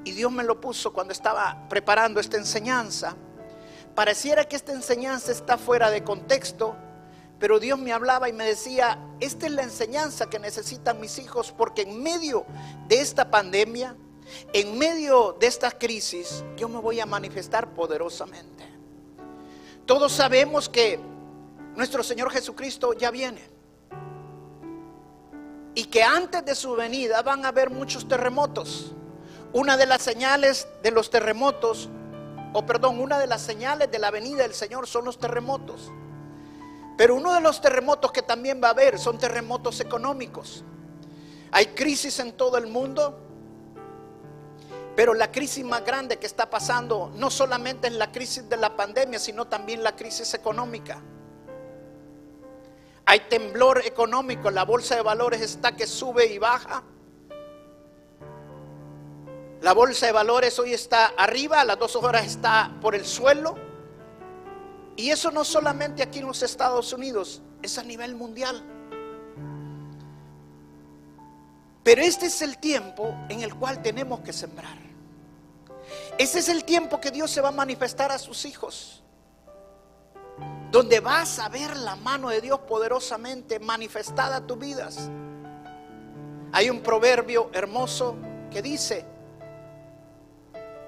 y 0.05 0.13
Dios 0.13 0.31
me 0.31 0.45
lo 0.45 0.61
puso 0.61 0.93
cuando 0.93 1.13
estaba 1.13 1.69
preparando 1.69 2.21
esta 2.21 2.37
enseñanza, 2.37 3.17
pareciera 3.95 4.45
que 4.45 4.57
esta 4.57 4.73
enseñanza 4.73 5.33
está 5.33 5.59
fuera 5.59 5.91
de 5.91 6.05
contexto, 6.05 6.77
pero 7.41 7.59
Dios 7.59 7.79
me 7.81 7.93
hablaba 7.93 8.29
y 8.29 8.33
me 8.33 8.45
decía, 8.45 8.97
esta 9.19 9.47
es 9.47 9.53
la 9.53 9.65
enseñanza 9.65 10.31
que 10.31 10.39
necesitan 10.39 11.01
mis 11.01 11.19
hijos 11.19 11.51
porque 11.51 11.83
en 11.83 12.01
medio 12.01 12.47
de 12.87 13.01
esta 13.01 13.29
pandemia, 13.29 13.97
en 14.53 14.79
medio 14.79 15.37
de 15.41 15.49
esta 15.49 15.73
crisis, 15.73 16.45
yo 16.57 16.69
me 16.69 16.79
voy 16.79 17.01
a 17.01 17.07
manifestar 17.07 17.75
poderosamente. 17.75 18.65
Todos 19.85 20.13
sabemos 20.13 20.69
que 20.69 21.01
nuestro 21.77 22.03
Señor 22.03 22.31
Jesucristo 22.31 22.93
ya 22.93 23.11
viene 23.11 23.53
y 25.75 25.85
que 25.85 26.03
antes 26.03 26.45
de 26.45 26.55
su 26.55 26.75
venida 26.75 27.23
van 27.23 27.45
a 27.45 27.49
haber 27.49 27.71
muchos 27.71 28.07
terremotos. 28.07 28.93
Una 29.53 29.77
de 29.77 29.87
las 29.87 30.03
señales 30.03 30.67
de 30.83 30.91
los 30.91 31.11
terremotos, 31.11 31.89
o 32.53 32.65
perdón, 32.67 33.01
una 33.01 33.19
de 33.19 33.27
las 33.27 33.43
señales 33.43 33.91
de 33.91 33.99
la 33.99 34.11
venida 34.11 34.43
del 34.43 34.55
Señor 34.55 34.87
son 34.87 35.05
los 35.05 35.19
terremotos. 35.19 35.91
Pero 36.97 37.15
uno 37.15 37.33
de 37.33 37.41
los 37.41 37.61
terremotos 37.61 38.13
que 38.13 38.23
también 38.23 38.61
va 38.63 38.69
a 38.69 38.71
haber 38.73 38.99
son 38.99 39.19
terremotos 39.19 39.81
económicos. 39.81 40.65
Hay 41.51 41.67
crisis 41.69 42.19
en 42.19 42.33
todo 42.33 42.59
el 42.59 42.67
mundo, 42.67 43.19
pero 44.95 45.15
la 45.15 45.31
crisis 45.31 45.65
más 45.65 45.85
grande 45.85 46.19
que 46.19 46.27
está 46.27 46.51
pasando 46.51 47.11
no 47.15 47.31
solamente 47.31 47.89
es 47.89 47.95
la 47.95 48.13
crisis 48.13 48.49
de 48.49 48.57
la 48.59 48.77
pandemia, 48.77 49.19
sino 49.19 49.47
también 49.47 49.83
la 49.83 49.97
crisis 49.97 50.35
económica. 50.35 51.03
Hay 53.05 53.21
temblor 53.29 53.83
económico, 53.85 54.51
la 54.51 54.65
bolsa 54.65 54.95
de 54.97 55.03
valores 55.03 55.41
está 55.41 55.75
que 55.75 55.87
sube 55.87 56.27
y 56.27 56.39
baja. 56.39 56.83
La 59.61 59.73
bolsa 59.75 60.07
de 60.07 60.13
valores 60.13 60.59
hoy 60.59 60.73
está 60.73 61.07
arriba, 61.17 61.61
a 61.61 61.65
las 61.65 61.79
dos 61.79 61.97
horas 61.97 62.27
está 62.27 62.73
por 62.81 62.95
el 62.95 63.05
suelo. 63.05 63.57
Y 64.97 65.11
eso 65.11 65.31
no 65.31 65.45
solamente 65.45 66.03
aquí 66.03 66.21
en 66.21 66.27
los 66.27 66.43
Estados 66.43 66.93
Unidos, 66.93 67.43
es 67.63 67.79
a 67.79 67.83
nivel 67.83 68.15
mundial. 68.15 68.63
Pero 71.83 72.03
este 72.03 72.27
es 72.27 72.43
el 72.43 72.59
tiempo 72.59 73.15
en 73.29 73.41
el 73.41 73.55
cual 73.57 73.83
tenemos 73.83 74.21
que 74.21 74.33
sembrar. 74.33 74.79
Este 76.19 76.39
es 76.39 76.49
el 76.49 76.65
tiempo 76.65 77.01
que 77.01 77.11
Dios 77.11 77.31
se 77.31 77.41
va 77.41 77.49
a 77.49 77.53
manifestar 77.53 78.13
a 78.13 78.19
sus 78.19 78.45
hijos 78.45 79.02
donde 80.73 81.01
vas 81.01 81.39
a 81.39 81.51
ver 81.51 81.77
la 81.77 81.97
mano 81.97 82.31
de 82.31 82.41
Dios 82.41 82.61
poderosamente 82.61 83.61
manifestada 83.61 84.37
a 84.37 84.47
tus 84.47 84.59
vidas. 84.59 85.11
Hay 86.51 86.71
un 86.71 86.81
proverbio 86.81 87.51
hermoso 87.53 88.17
que 88.51 88.63
dice 88.63 89.05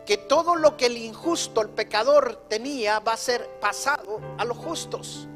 que 0.06 0.16
todo 0.16 0.56
lo 0.56 0.78
que 0.78 0.86
el 0.86 0.96
injusto, 0.96 1.60
el 1.60 1.68
pecador 1.68 2.46
tenía 2.48 2.98
va 3.00 3.12
a 3.12 3.18
ser 3.18 3.46
pasado 3.60 4.22
a 4.38 4.44
los 4.46 4.56
justos. 4.56 5.28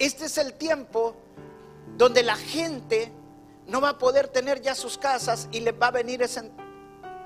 Este 0.00 0.24
es 0.24 0.36
el 0.36 0.54
tiempo 0.54 1.14
donde 1.96 2.24
la 2.24 2.34
gente 2.34 3.12
no 3.68 3.80
va 3.80 3.90
a 3.90 3.98
poder 3.98 4.26
tener 4.26 4.60
ya 4.60 4.74
sus 4.74 4.98
casas 4.98 5.48
y 5.52 5.60
les 5.60 5.74
va 5.80 5.86
a 5.86 5.92
venir 5.92 6.26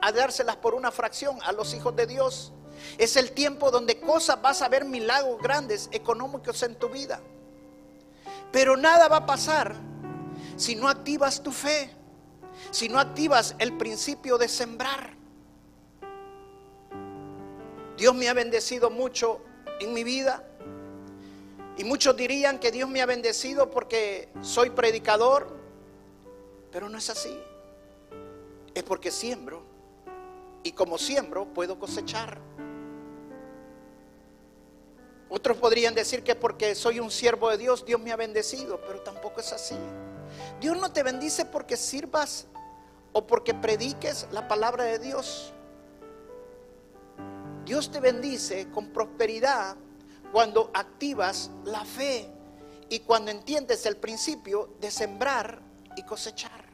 a 0.02 0.12
dárselas 0.12 0.56
por 0.56 0.74
una 0.74 0.90
fracción 0.90 1.38
a 1.44 1.52
los 1.52 1.72
hijos 1.72 1.96
de 1.96 2.06
Dios. 2.06 2.52
Es 2.96 3.16
el 3.16 3.32
tiempo 3.32 3.70
donde 3.70 4.00
cosas 4.00 4.40
vas 4.40 4.62
a 4.62 4.68
ver 4.68 4.84
milagros 4.84 5.40
grandes 5.42 5.88
económicos 5.92 6.62
en 6.62 6.76
tu 6.76 6.88
vida. 6.88 7.20
Pero 8.50 8.76
nada 8.76 9.08
va 9.08 9.18
a 9.18 9.26
pasar 9.26 9.74
si 10.56 10.74
no 10.74 10.88
activas 10.88 11.42
tu 11.42 11.52
fe, 11.52 11.90
si 12.70 12.88
no 12.88 12.98
activas 12.98 13.54
el 13.58 13.76
principio 13.76 14.38
de 14.38 14.48
sembrar. 14.48 15.14
Dios 17.96 18.14
me 18.14 18.28
ha 18.28 18.34
bendecido 18.34 18.90
mucho 18.90 19.40
en 19.80 19.92
mi 19.92 20.04
vida. 20.04 20.44
Y 21.76 21.84
muchos 21.84 22.16
dirían 22.16 22.58
que 22.58 22.72
Dios 22.72 22.88
me 22.88 23.02
ha 23.02 23.06
bendecido 23.06 23.70
porque 23.70 24.28
soy 24.40 24.70
predicador, 24.70 25.56
pero 26.72 26.88
no 26.88 26.98
es 26.98 27.08
así. 27.10 27.38
Es 28.74 28.82
porque 28.82 29.10
siembro. 29.10 29.62
Y 30.62 30.72
como 30.72 30.98
siembro, 30.98 31.46
puedo 31.46 31.78
cosechar. 31.78 32.38
Otros 35.30 35.58
podrían 35.58 35.94
decir 35.94 36.22
que 36.22 36.34
porque 36.34 36.74
soy 36.74 37.00
un 37.00 37.10
siervo 37.10 37.50
de 37.50 37.58
Dios, 37.58 37.84
Dios 37.84 38.00
me 38.00 38.12
ha 38.12 38.16
bendecido, 38.16 38.80
pero 38.86 39.00
tampoco 39.00 39.40
es 39.40 39.52
así. 39.52 39.76
Dios 40.60 40.76
no 40.78 40.90
te 40.92 41.02
bendice 41.02 41.44
porque 41.44 41.76
sirvas 41.76 42.46
o 43.12 43.26
porque 43.26 43.54
prediques 43.54 44.26
la 44.32 44.48
palabra 44.48 44.84
de 44.84 44.98
Dios. 44.98 45.52
Dios 47.64 47.90
te 47.90 48.00
bendice 48.00 48.70
con 48.70 48.88
prosperidad 48.88 49.76
cuando 50.32 50.70
activas 50.72 51.50
la 51.64 51.84
fe 51.84 52.26
y 52.88 53.00
cuando 53.00 53.30
entiendes 53.30 53.84
el 53.84 53.96
principio 53.96 54.70
de 54.80 54.90
sembrar 54.90 55.60
y 55.96 56.02
cosechar. 56.04 56.64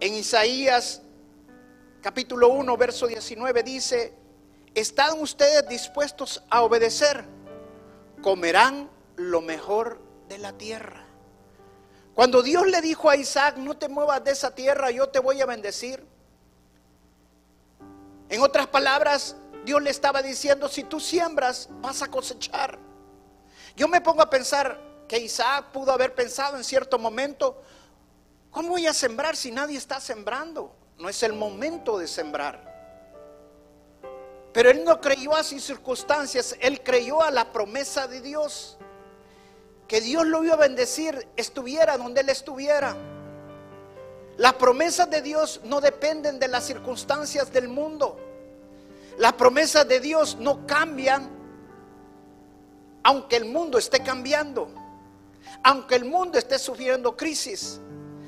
En 0.00 0.14
Isaías 0.14 1.02
capítulo 2.00 2.48
1, 2.48 2.76
verso 2.76 3.06
19 3.06 3.62
dice, 3.62 4.12
¿Están 4.74 5.20
ustedes 5.20 5.68
dispuestos 5.68 6.42
a 6.50 6.62
obedecer? 6.62 7.24
Comerán 8.22 8.90
lo 9.14 9.40
mejor 9.40 10.00
de 10.28 10.38
la 10.38 10.52
tierra. 10.52 11.04
Cuando 12.12 12.42
Dios 12.42 12.66
le 12.66 12.80
dijo 12.80 13.08
a 13.08 13.16
Isaac, 13.16 13.56
no 13.56 13.76
te 13.76 13.88
muevas 13.88 14.24
de 14.24 14.32
esa 14.32 14.52
tierra, 14.52 14.90
yo 14.90 15.08
te 15.08 15.20
voy 15.20 15.40
a 15.40 15.46
bendecir. 15.46 16.04
En 18.28 18.42
otras 18.42 18.66
palabras, 18.66 19.36
Dios 19.64 19.80
le 19.80 19.90
estaba 19.90 20.22
diciendo, 20.22 20.68
si 20.68 20.82
tú 20.82 20.98
siembras, 20.98 21.68
vas 21.80 22.02
a 22.02 22.08
cosechar. 22.08 22.76
Yo 23.76 23.86
me 23.86 24.00
pongo 24.00 24.22
a 24.22 24.30
pensar 24.30 24.80
que 25.06 25.18
Isaac 25.18 25.66
pudo 25.72 25.92
haber 25.92 26.16
pensado 26.16 26.56
en 26.56 26.64
cierto 26.64 26.98
momento, 26.98 27.62
¿cómo 28.50 28.70
voy 28.70 28.88
a 28.88 28.92
sembrar 28.92 29.36
si 29.36 29.52
nadie 29.52 29.78
está 29.78 30.00
sembrando? 30.00 30.74
No 30.98 31.08
es 31.08 31.22
el 31.22 31.32
momento 31.32 31.98
de 31.98 32.08
sembrar. 32.08 32.73
Pero 34.54 34.70
él 34.70 34.84
no 34.84 35.00
creyó 35.00 35.34
a 35.34 35.42
sus 35.42 35.64
circunstancias, 35.64 36.56
él 36.60 36.80
creyó 36.82 37.20
a 37.22 37.30
la 37.32 37.52
promesa 37.52 38.06
de 38.06 38.22
Dios. 38.22 38.78
que 39.86 40.00
Dios 40.00 40.26
lo 40.26 40.42
iba 40.42 40.54
a 40.54 40.56
bendecir, 40.56 41.28
estuviera 41.36 41.98
donde 41.98 42.22
él 42.22 42.30
estuviera. 42.30 42.96
Las 44.38 44.54
promesas 44.54 45.10
de 45.10 45.20
Dios 45.20 45.60
no 45.64 45.82
dependen 45.82 46.38
de 46.38 46.48
las 46.48 46.64
circunstancias 46.64 47.52
del 47.52 47.68
mundo. 47.68 48.18
Las 49.18 49.34
promesas 49.34 49.86
de 49.86 50.00
Dios 50.00 50.38
no 50.40 50.66
cambian 50.66 51.28
aunque 53.04 53.36
el 53.36 53.44
mundo 53.44 53.76
esté 53.76 54.00
cambiando, 54.02 54.68
aunque 55.62 55.96
el 55.96 56.06
mundo 56.06 56.38
esté 56.38 56.58
sufriendo 56.58 57.14
crisis. 57.14 57.78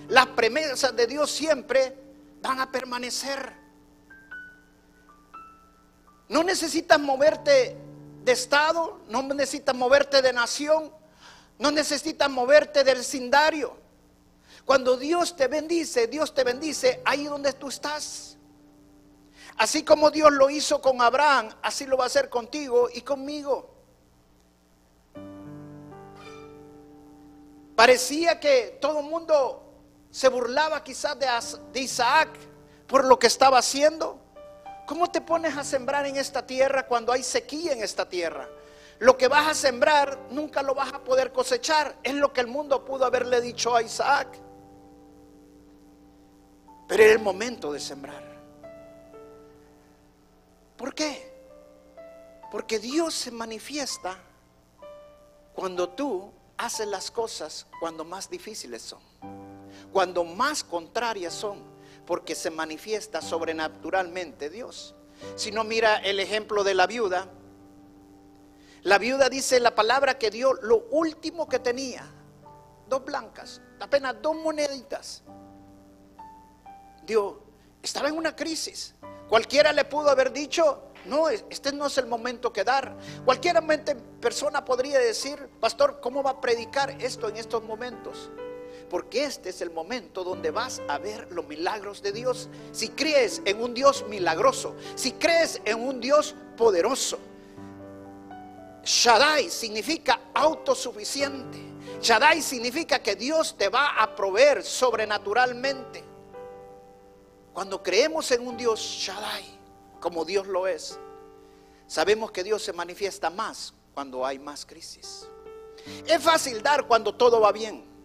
Las 0.08 0.26
promesas 0.26 0.94
de 0.94 1.06
Dios 1.06 1.30
siempre 1.30 1.96
van 2.42 2.60
a 2.60 2.70
permanecer. 2.70 3.65
No 6.28 6.42
necesitas 6.42 6.98
moverte 6.98 7.76
de 8.24 8.32
estado, 8.32 9.00
no 9.08 9.22
necesitas 9.22 9.74
moverte 9.74 10.20
de 10.22 10.32
nación, 10.32 10.92
no 11.58 11.70
necesitas 11.70 12.28
moverte 12.28 12.84
del 12.84 12.98
vecindario. 12.98 13.76
Cuando 14.64 14.96
Dios 14.96 15.36
te 15.36 15.46
bendice, 15.46 16.08
Dios 16.08 16.34
te 16.34 16.42
bendice 16.42 17.00
ahí 17.04 17.24
donde 17.24 17.52
tú 17.52 17.68
estás. 17.68 18.36
Así 19.56 19.84
como 19.84 20.10
Dios 20.10 20.32
lo 20.32 20.50
hizo 20.50 20.82
con 20.82 21.00
Abraham, 21.00 21.48
así 21.62 21.86
lo 21.86 21.96
va 21.96 22.04
a 22.04 22.06
hacer 22.08 22.28
contigo 22.28 22.88
y 22.92 23.00
conmigo. 23.00 23.70
Parecía 27.76 28.40
que 28.40 28.78
todo 28.80 29.00
el 29.00 29.06
mundo 29.06 29.62
se 30.10 30.28
burlaba 30.28 30.82
quizás 30.82 31.16
de, 31.18 31.80
Isaac 31.80 32.30
por 32.86 33.04
lo 33.04 33.18
que 33.18 33.26
estaba 33.26 33.58
haciendo. 33.58 34.18
¿Cómo 34.86 35.10
te 35.10 35.20
pones 35.20 35.56
a 35.56 35.64
sembrar 35.64 36.06
en 36.06 36.16
esta 36.16 36.46
tierra 36.46 36.86
cuando 36.86 37.12
hay 37.12 37.22
sequía 37.22 37.72
en 37.72 37.82
esta 37.82 38.08
tierra? 38.08 38.48
Lo 39.00 39.18
que 39.18 39.28
vas 39.28 39.48
a 39.48 39.54
sembrar 39.54 40.18
nunca 40.30 40.62
lo 40.62 40.74
vas 40.74 40.92
a 40.92 41.02
poder 41.02 41.32
cosechar. 41.32 41.96
Es 42.02 42.14
lo 42.14 42.32
que 42.32 42.40
el 42.40 42.46
mundo 42.46 42.84
pudo 42.84 43.04
haberle 43.04 43.40
dicho 43.40 43.74
a 43.74 43.82
Isaac. 43.82 44.28
Pero 46.88 47.02
era 47.02 47.12
el 47.12 47.18
momento 47.18 47.72
de 47.72 47.80
sembrar. 47.80 48.22
¿Por 50.76 50.94
qué? 50.94 51.34
Porque 52.50 52.78
Dios 52.78 53.12
se 53.12 53.30
manifiesta 53.30 54.16
cuando 55.52 55.88
tú 55.88 56.32
haces 56.56 56.86
las 56.86 57.10
cosas 57.10 57.66
cuando 57.80 58.04
más 58.04 58.30
difíciles 58.30 58.82
son, 58.82 59.00
cuando 59.92 60.24
más 60.24 60.62
contrarias 60.62 61.34
son, 61.34 61.75
porque 62.06 62.34
se 62.34 62.50
manifiesta 62.50 63.20
sobrenaturalmente 63.20 64.48
Dios. 64.48 64.94
Si 65.34 65.50
no 65.50 65.64
mira 65.64 65.96
el 65.96 66.20
ejemplo 66.20 66.62
de 66.64 66.74
la 66.74 66.86
viuda, 66.86 67.28
la 68.82 68.98
viuda 68.98 69.28
dice 69.28 69.58
la 69.58 69.74
palabra 69.74 70.16
que 70.16 70.30
dio 70.30 70.52
lo 70.54 70.86
último 70.90 71.48
que 71.48 71.58
tenía, 71.58 72.06
dos 72.88 73.04
blancas, 73.04 73.60
apenas 73.80 74.16
dos 74.22 74.36
moneditas. 74.36 75.24
Dio, 77.04 77.42
estaba 77.82 78.08
en 78.08 78.16
una 78.16 78.36
crisis. 78.36 78.94
Cualquiera 79.28 79.72
le 79.72 79.84
pudo 79.84 80.10
haber 80.10 80.32
dicho, 80.32 80.82
no, 81.06 81.28
este 81.28 81.72
no 81.72 81.86
es 81.86 81.98
el 81.98 82.06
momento 82.06 82.52
que 82.52 82.62
dar. 82.62 82.96
Cualquier 83.24 83.56
persona 84.20 84.64
podría 84.64 84.98
decir, 84.98 85.48
pastor, 85.60 86.00
¿cómo 86.00 86.22
va 86.22 86.30
a 86.30 86.40
predicar 86.40 86.90
esto 87.02 87.28
en 87.28 87.36
estos 87.36 87.64
momentos? 87.64 88.30
Porque 88.88 89.24
este 89.24 89.50
es 89.50 89.60
el 89.60 89.70
momento 89.70 90.22
donde 90.22 90.50
vas 90.50 90.80
a 90.88 90.98
ver 90.98 91.30
los 91.32 91.46
milagros 91.46 92.02
de 92.02 92.12
Dios. 92.12 92.48
Si 92.72 92.90
crees 92.90 93.42
en 93.44 93.62
un 93.62 93.74
Dios 93.74 94.04
milagroso, 94.08 94.76
si 94.94 95.12
crees 95.12 95.60
en 95.64 95.80
un 95.80 96.00
Dios 96.00 96.34
poderoso. 96.56 97.18
Shaddai 98.84 99.50
significa 99.50 100.20
autosuficiente. 100.32 101.58
Shaddai 102.00 102.40
significa 102.40 103.00
que 103.00 103.16
Dios 103.16 103.56
te 103.56 103.68
va 103.68 104.00
a 104.00 104.14
proveer 104.14 104.62
sobrenaturalmente. 104.62 106.04
Cuando 107.52 107.82
creemos 107.82 108.30
en 108.30 108.46
un 108.46 108.56
Dios 108.56 108.78
Shaddai, 108.80 109.44
como 109.98 110.24
Dios 110.24 110.46
lo 110.46 110.68
es, 110.68 110.98
sabemos 111.86 112.30
que 112.30 112.44
Dios 112.44 112.62
se 112.62 112.72
manifiesta 112.72 113.30
más 113.30 113.74
cuando 113.92 114.24
hay 114.24 114.38
más 114.38 114.64
crisis. 114.64 115.26
Es 116.06 116.22
fácil 116.22 116.62
dar 116.62 116.86
cuando 116.86 117.14
todo 117.14 117.40
va 117.40 117.50
bien. 117.50 117.95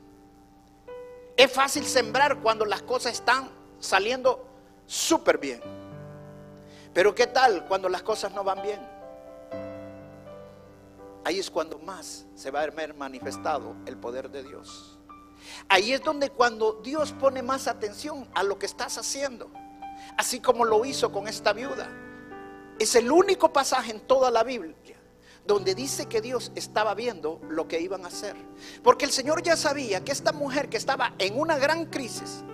Es 1.42 1.52
fácil 1.52 1.84
sembrar 1.88 2.38
cuando 2.40 2.66
las 2.66 2.84
cosas 2.84 3.14
están 3.14 3.50
saliendo 3.80 4.46
súper 4.86 5.40
bien. 5.40 5.60
Pero 6.94 7.16
¿qué 7.16 7.26
tal 7.26 7.66
cuando 7.66 7.90
las 7.90 8.04
cosas 8.04 8.32
no 8.32 8.44
van 8.44 8.62
bien? 8.62 8.80
Ahí 11.24 11.40
es 11.40 11.50
cuando 11.50 11.80
más 11.80 12.28
se 12.36 12.52
va 12.52 12.62
a 12.62 12.70
ver 12.70 12.94
manifestado 12.94 13.76
el 13.88 13.98
poder 13.98 14.30
de 14.30 14.44
Dios. 14.44 15.00
Ahí 15.68 15.94
es 15.94 16.04
donde 16.04 16.30
cuando 16.30 16.74
Dios 16.84 17.12
pone 17.14 17.42
más 17.42 17.68
atención 17.68 18.30
a 18.36 18.44
lo 18.44 18.60
que 18.60 18.68
estás 18.68 19.00
haciendo, 19.00 19.50
así 20.20 20.42
como 20.42 20.64
lo 20.64 20.86
hizo 20.86 21.12
con 21.12 21.28
esta 21.28 21.54
viuda. 21.54 21.90
Es 22.78 22.94
el 22.94 23.12
único 23.12 23.52
pasaje 23.52 23.90
en 23.90 24.02
toda 24.02 24.30
la 24.30 24.44
Biblia 24.44 24.76
donde 25.52 25.76
dice 25.76 26.06
que 26.06 26.22
Dios 26.22 26.50
estaba 26.56 26.94
viendo 26.96 27.42
lo 27.50 27.68
que 27.68 27.82
iban 27.82 28.06
a 28.06 28.08
hacer. 28.08 28.38
Porque 28.82 29.04
el 29.04 29.12
Señor 29.12 29.44
ya 29.44 29.58
sabía 29.58 30.02
que 30.02 30.14
esta 30.14 30.32
mujer 30.32 30.70
que 30.70 30.78
estaba 30.78 31.14
en 31.20 31.38
una 31.38 31.58
gran 31.58 31.88
crisis 31.88 32.46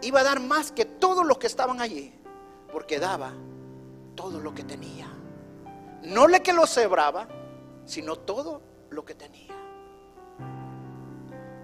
iba 0.00 0.20
a 0.20 0.22
dar 0.22 0.38
más 0.38 0.70
que 0.70 0.84
todos 0.84 1.26
los 1.26 1.38
que 1.38 1.48
estaban 1.48 1.80
allí, 1.80 2.14
porque 2.72 3.00
daba 3.00 3.32
todo 4.14 4.38
lo 4.38 4.54
que 4.54 4.62
tenía. 4.62 5.08
No 6.04 6.28
le 6.28 6.40
que 6.40 6.52
lo 6.52 6.68
cebraba, 6.68 7.26
sino 7.84 8.14
todo 8.14 8.62
lo 8.90 9.04
que 9.04 9.16
tenía. 9.16 9.56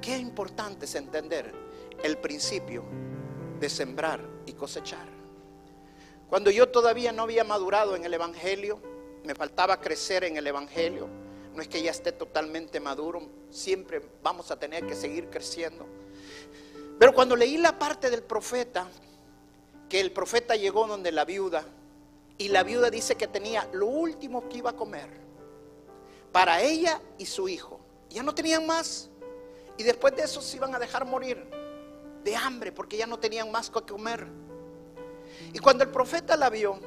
Qué 0.03 0.19
importante 0.19 0.87
es 0.87 0.97
entender 0.97 1.55
el 2.03 2.19
principio 2.19 2.83
de 3.61 3.71
sembrar 3.71 4.21
y 4.47 4.53
cosechar. 4.55 5.07
Cuando 6.29 6.51
yo 6.51 6.71
todavía 6.71 7.13
no 7.13 7.23
había 7.23 7.45
madurado 7.45 7.95
en 7.95 8.05
el 8.05 8.13
Evangelio, 8.13 8.96
me 9.27 9.35
faltaba 9.35 9.81
crecer 9.81 10.25
en 10.25 10.37
el 10.37 10.47
Evangelio. 10.47 11.09
No 11.55 11.61
es 11.61 11.69
que 11.69 11.83
ya 11.83 11.91
esté 11.91 12.13
totalmente 12.13 12.81
maduro, 12.81 13.23
siempre 13.51 14.01
vamos 14.23 14.51
a 14.51 14.59
tener 14.59 14.87
que 14.87 14.95
seguir 14.95 15.29
creciendo. 15.29 15.87
Pero 16.99 17.13
cuando 17.13 17.35
leí 17.35 17.57
la 17.59 17.79
parte 17.79 18.09
del 18.09 18.23
profeta, 18.23 18.89
que 19.89 20.01
el 20.01 20.13
profeta 20.13 20.55
llegó 20.55 20.87
donde 20.87 21.13
la 21.13 21.25
viuda 21.25 21.65
y 22.39 22.49
la 22.49 22.63
viuda 22.63 22.91
dice 22.91 23.17
que 23.17 23.27
tenía 23.27 23.69
lo 23.73 23.87
último 23.87 24.49
que 24.49 24.59
iba 24.59 24.71
a 24.71 24.77
comer 24.77 25.09
para 26.33 26.61
ella 26.61 27.01
y 27.19 27.27
su 27.27 27.49
hijo. 27.49 27.81
Ya 28.11 28.23
no 28.23 28.35
tenían 28.35 28.67
más. 28.67 29.09
Y 29.79 29.83
después 29.83 30.15
de 30.17 30.23
eso 30.23 30.41
se 30.41 30.57
iban 30.57 30.75
a 30.75 30.79
dejar 30.79 31.05
morir 31.05 31.47
de 32.23 32.37
hambre 32.37 32.73
porque 32.73 32.97
ya 32.97 33.07
no 33.07 33.19
tenían 33.19 33.51
más 33.51 33.71
que 33.71 33.81
comer. 33.83 34.27
Y 35.53 35.59
cuando 35.59 35.85
el 35.85 35.91
profeta 35.91 36.37
la 36.37 36.51
vio, 36.51 36.79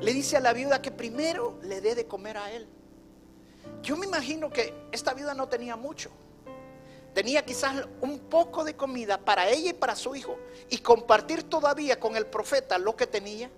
le 0.00 0.12
dice 0.12 0.36
a 0.36 0.40
la 0.40 0.52
viuda 0.52 0.82
que 0.82 0.90
primero 0.90 1.58
le 1.62 1.80
dé 1.80 1.94
de 1.94 2.06
comer 2.06 2.36
a 2.36 2.52
él. 2.52 2.68
Yo 3.82 3.96
me 3.96 4.06
imagino 4.06 4.50
que 4.50 4.74
esta 4.92 5.14
viuda 5.14 5.34
no 5.34 5.48
tenía 5.48 5.76
mucho. 5.76 6.10
Tenía 7.14 7.44
quizás 7.44 7.86
un 8.00 8.18
poco 8.20 8.64
de 8.64 8.76
comida 8.76 9.18
para 9.18 9.48
ella 9.48 9.70
y 9.70 9.72
para 9.72 9.96
su 9.96 10.14
hijo. 10.14 10.36
Y 10.68 10.78
compartir 10.78 11.44
todavía 11.44 11.98
con 11.98 12.16
el 12.16 12.26
profeta 12.26 12.78
lo 12.78 12.94
que 12.96 13.06
tenía 13.06 13.50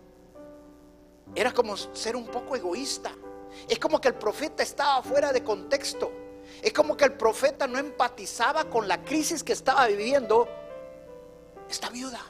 era 1.35 1.53
como 1.53 1.77
ser 1.77 2.17
un 2.17 2.27
poco 2.27 2.57
egoísta. 2.57 3.13
Es 3.69 3.79
como 3.79 4.01
que 4.01 4.09
el 4.09 4.15
profeta 4.15 4.63
estaba 4.63 5.03
fuera 5.03 5.33
de 5.33 5.43
contexto. 5.43 6.11
Es 6.63 6.73
como 6.73 6.97
que 6.97 7.05
el 7.05 7.13
profeta 7.15 7.67
no 7.67 7.79
empatizaba 7.79 8.65
con 8.65 8.89
la 8.89 9.05
crisis 9.05 9.43
que 9.43 9.53
estaba 9.53 9.87
viviendo 9.87 10.49
esta 11.69 11.91
viuda. 11.91 12.21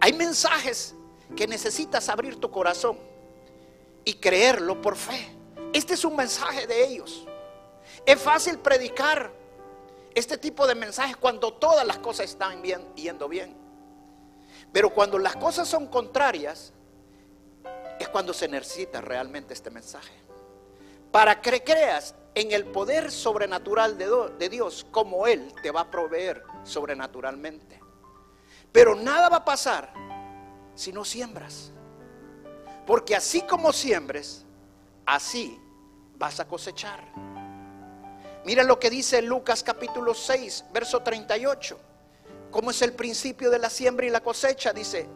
Hay 0.00 0.12
mensajes 0.12 0.94
que 1.36 1.46
necesitas 1.46 2.08
abrir 2.08 2.40
tu 2.40 2.50
corazón 2.50 2.98
y 4.04 4.14
creerlo 4.14 4.80
por 4.80 4.96
fe. 4.96 5.28
Este 5.72 5.94
es 5.94 6.04
un 6.04 6.16
mensaje 6.16 6.66
de 6.66 6.86
ellos. 6.86 7.26
Es 8.06 8.20
fácil 8.20 8.58
predicar 8.58 9.32
este 10.14 10.38
tipo 10.38 10.66
de 10.66 10.74
mensajes 10.74 11.16
cuando 11.16 11.52
todas 11.54 11.86
las 11.86 11.98
cosas 11.98 12.30
están 12.30 12.62
bien, 12.62 12.86
yendo 12.94 13.28
bien. 13.28 13.56
Pero 14.72 14.90
cuando 14.90 15.18
las 15.18 15.36
cosas 15.36 15.68
son 15.68 15.86
contrarias, 15.86 16.72
es 17.98 18.08
cuando 18.08 18.32
se 18.32 18.48
necesita 18.48 19.00
realmente 19.00 19.54
este 19.54 19.70
mensaje. 19.70 20.12
Para 21.10 21.40
que 21.40 21.62
creas 21.62 22.14
en 22.34 22.50
el 22.52 22.64
poder 22.64 23.10
sobrenatural 23.10 23.96
de, 23.96 24.48
Dios, 24.48 24.86
como 24.90 25.26
Él 25.26 25.52
te 25.62 25.70
va 25.70 25.82
a 25.82 25.90
proveer 25.90 26.42
sobrenaturalmente. 26.64 27.80
Pero 28.72 28.96
nada 28.96 29.28
va 29.28 29.38
a 29.38 29.44
pasar 29.44 29.92
si 30.74 30.92
no 30.92 31.04
siembras. 31.04 31.72
Porque 32.86 33.16
así 33.16 33.42
como 33.42 33.72
siembres, 33.72 34.44
así 35.06 35.58
vas 36.16 36.40
a 36.40 36.46
cosechar. 36.46 37.00
Mira 38.44 38.62
lo 38.62 38.78
que 38.78 38.90
dice 38.90 39.22
Lucas 39.22 39.62
capítulo 39.62 40.14
6, 40.14 40.66
verso 40.72 41.00
38 41.00 41.78
como 42.54 42.70
es 42.70 42.82
el 42.82 42.92
principio 42.92 43.50
de 43.50 43.58
la 43.58 43.68
siembra 43.68 44.06
y 44.06 44.10
la 44.10 44.20
cosecha, 44.20 44.72
dice, 44.72 45.08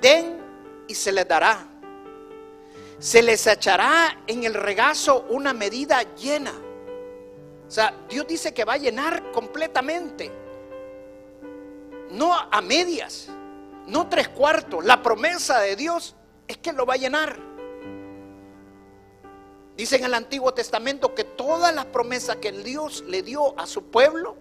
den 0.00 0.40
y 0.88 0.94
se 0.94 1.12
les 1.12 1.28
dará. 1.28 1.66
se 2.98 3.22
les 3.22 3.46
echará 3.46 4.22
en 4.26 4.44
el 4.44 4.54
regazo 4.54 5.26
una 5.28 5.52
medida 5.52 6.02
llena. 6.14 6.54
O 7.68 7.70
sea, 7.70 7.94
Dios 8.08 8.26
dice 8.26 8.54
que 8.54 8.64
va 8.64 8.74
a 8.74 8.78
llenar 8.78 9.30
completamente. 9.30 10.30
No 12.12 12.34
a 12.34 12.62
medias, 12.62 13.28
no 13.86 14.08
tres 14.08 14.28
cuartos. 14.28 14.84
La 14.84 15.02
promesa 15.02 15.60
de 15.60 15.76
Dios 15.76 16.14
es 16.48 16.58
que 16.58 16.72
lo 16.72 16.86
va 16.86 16.94
a 16.94 16.98
llenar. 16.98 17.36
Dice 19.76 19.96
en 19.96 20.04
el 20.04 20.14
Antiguo 20.14 20.52
Testamento 20.52 21.14
que 21.14 21.24
todas 21.24 21.74
las 21.74 21.86
promesas 21.86 22.36
que 22.36 22.52
Dios 22.52 23.02
le 23.06 23.22
dio 23.22 23.58
a 23.58 23.66
su 23.66 23.84
pueblo, 23.90 24.36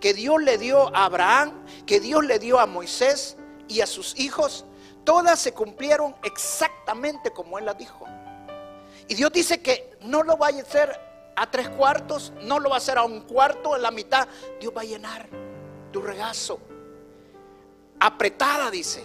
que 0.00 0.12
Dios 0.12 0.42
le 0.42 0.58
dio 0.58 0.94
a 0.94 1.06
Abraham, 1.06 1.64
que 1.86 1.98
Dios 1.98 2.24
le 2.24 2.38
dio 2.38 2.58
a 2.58 2.66
Moisés 2.66 3.36
y 3.68 3.80
a 3.80 3.86
sus 3.86 4.18
hijos, 4.18 4.66
todas 5.04 5.38
se 5.38 5.54
cumplieron 5.54 6.14
exactamente 6.24 7.30
como 7.30 7.58
Él 7.58 7.64
las 7.64 7.78
dijo. 7.78 8.06
Y 9.08 9.14
Dios 9.14 9.32
dice 9.32 9.62
que 9.62 9.96
no 10.02 10.22
lo 10.22 10.36
va 10.36 10.48
a 10.48 10.50
hacer 10.50 11.00
a 11.36 11.50
tres 11.50 11.68
cuartos, 11.70 12.32
no 12.42 12.60
lo 12.60 12.70
va 12.70 12.76
a 12.76 12.78
hacer 12.78 12.98
a 12.98 13.04
un 13.04 13.22
cuarto, 13.22 13.74
en 13.76 13.82
la 13.82 13.90
mitad. 13.90 14.28
Dios 14.60 14.72
va 14.76 14.82
a 14.82 14.84
llenar 14.84 15.28
tu 15.90 16.02
regazo. 16.02 16.60
Apretada, 18.04 18.68
dice. 18.68 19.04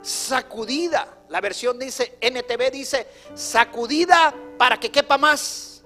Sacudida. 0.00 1.24
La 1.28 1.42
versión 1.42 1.78
dice, 1.78 2.16
NTV 2.18 2.70
dice, 2.70 3.06
sacudida 3.34 4.34
para 4.56 4.80
que 4.80 4.90
quepa 4.90 5.18
más. 5.18 5.82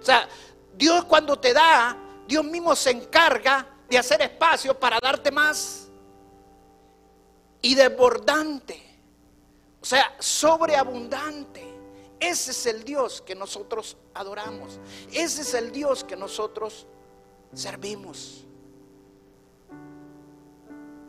O 0.00 0.04
sea, 0.04 0.28
Dios 0.76 1.04
cuando 1.06 1.36
te 1.36 1.52
da, 1.52 1.96
Dios 2.28 2.44
mismo 2.44 2.76
se 2.76 2.90
encarga 2.90 3.66
de 3.88 3.98
hacer 3.98 4.22
espacio 4.22 4.78
para 4.78 5.00
darte 5.02 5.32
más. 5.32 5.88
Y 7.62 7.74
desbordante. 7.74 8.80
O 9.80 9.84
sea, 9.84 10.14
sobreabundante. 10.20 11.64
Ese 12.20 12.52
es 12.52 12.66
el 12.66 12.84
Dios 12.84 13.20
que 13.22 13.34
nosotros 13.34 13.96
adoramos. 14.14 14.78
Ese 15.12 15.42
es 15.42 15.52
el 15.54 15.72
Dios 15.72 16.04
que 16.04 16.14
nosotros 16.14 16.86
servimos. 17.52 18.44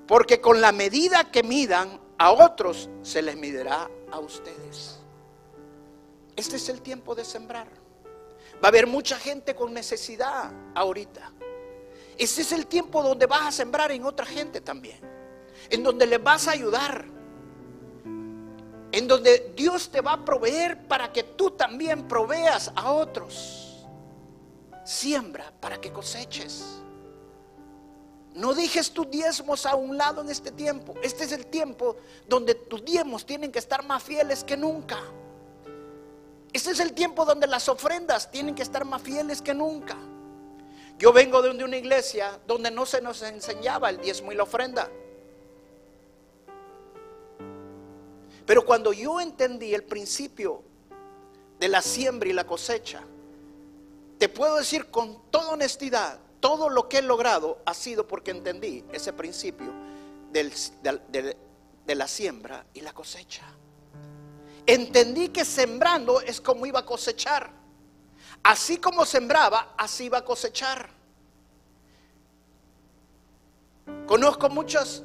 Porque 0.07 0.41
con 0.41 0.61
la 0.61 0.71
medida 0.71 1.31
que 1.31 1.43
midan 1.43 1.99
a 2.17 2.31
otros, 2.31 2.89
se 3.01 3.21
les 3.21 3.35
midirá 3.35 3.89
a 4.11 4.19
ustedes. 4.19 4.99
Este 6.35 6.57
es 6.57 6.69
el 6.69 6.81
tiempo 6.81 7.15
de 7.15 7.25
sembrar. 7.25 7.67
Va 8.63 8.67
a 8.67 8.67
haber 8.67 8.87
mucha 8.87 9.17
gente 9.17 9.55
con 9.55 9.73
necesidad 9.73 10.51
ahorita. 10.75 11.31
Este 12.17 12.41
es 12.41 12.51
el 12.51 12.67
tiempo 12.67 13.03
donde 13.03 13.25
vas 13.25 13.47
a 13.47 13.51
sembrar 13.51 13.91
en 13.91 14.05
otra 14.05 14.25
gente 14.25 14.61
también. 14.61 14.99
En 15.69 15.83
donde 15.83 16.05
les 16.05 16.23
vas 16.23 16.47
a 16.47 16.51
ayudar 16.51 17.15
en 18.95 19.09
donde 19.09 19.51
Dios 19.57 19.89
te 19.89 19.99
va 19.99 20.13
a 20.13 20.23
proveer 20.23 20.87
para 20.87 21.11
que 21.11 21.21
tú 21.21 21.51
también 21.51 22.07
proveas 22.07 22.71
a 22.77 22.93
otros. 22.93 23.85
Siembra 24.85 25.51
para 25.59 25.81
que 25.81 25.91
coseches. 25.91 26.81
No 28.35 28.53
dejes 28.53 28.91
tus 28.91 29.09
diezmos 29.09 29.65
a 29.65 29.75
un 29.75 29.97
lado 29.97 30.21
en 30.21 30.29
este 30.29 30.51
tiempo. 30.51 30.93
Este 31.01 31.23
es 31.23 31.31
el 31.31 31.45
tiempo 31.45 31.95
donde 32.27 32.53
tus 32.53 32.83
diezmos 32.83 33.25
tienen 33.25 33.49
que 33.49 33.59
estar 33.59 33.85
más 33.85 34.03
fieles 34.03 34.43
que 34.43 34.57
nunca. 34.57 34.99
Este 36.51 36.71
es 36.71 36.81
el 36.81 36.93
tiempo 36.93 37.23
donde 37.23 37.47
las 37.47 37.69
ofrendas 37.69 38.29
tienen 38.29 38.53
que 38.53 38.63
estar 38.63 38.83
más 38.83 39.01
fieles 39.01 39.41
que 39.41 39.53
nunca. 39.53 39.95
Yo 40.97 41.13
vengo 41.13 41.41
de 41.41 41.63
una 41.63 41.77
iglesia 41.77 42.37
donde 42.45 42.71
no 42.71 42.85
se 42.85 43.01
nos 43.01 43.21
enseñaba 43.21 43.89
el 43.89 44.01
diezmo 44.01 44.33
y 44.33 44.35
la 44.35 44.43
ofrenda. 44.43 44.89
Pero 48.45 48.65
cuando 48.65 48.91
yo 48.91 49.21
entendí 49.21 49.73
el 49.73 49.83
principio 49.83 50.61
de 51.57 51.69
la 51.69 51.81
siembra 51.81 52.29
y 52.29 52.33
la 52.33 52.45
cosecha, 52.45 53.01
te 54.17 54.27
puedo 54.27 54.57
decir 54.57 54.87
con 54.87 55.29
toda 55.31 55.51
honestidad, 55.51 56.19
todo 56.45 56.69
lo 56.69 56.87
que 56.87 56.99
he 56.99 57.01
logrado 57.01 57.57
ha 57.65 57.73
sido 57.73 58.07
porque 58.07 58.29
entendí 58.29 58.85
ese 58.93 59.11
principio 59.13 59.73
de, 60.31 61.35
la 61.87 62.07
siembra 62.07 62.67
y 62.71 62.81
la 62.81 62.93
cosecha. 62.93 63.41
Entendí 64.67 65.29
que 65.29 65.43
sembrando 65.43 66.21
es 66.21 66.39
como 66.39 66.67
iba 66.67 66.81
a 66.81 66.85
cosechar. 66.85 67.49
Así 68.43 68.77
como 68.77 69.07
sembraba, 69.07 69.73
así 69.75 70.03
iba 70.03 70.19
a 70.19 70.23
cosechar. 70.23 70.87
Conozco 74.05 74.47
muchos 74.47 75.01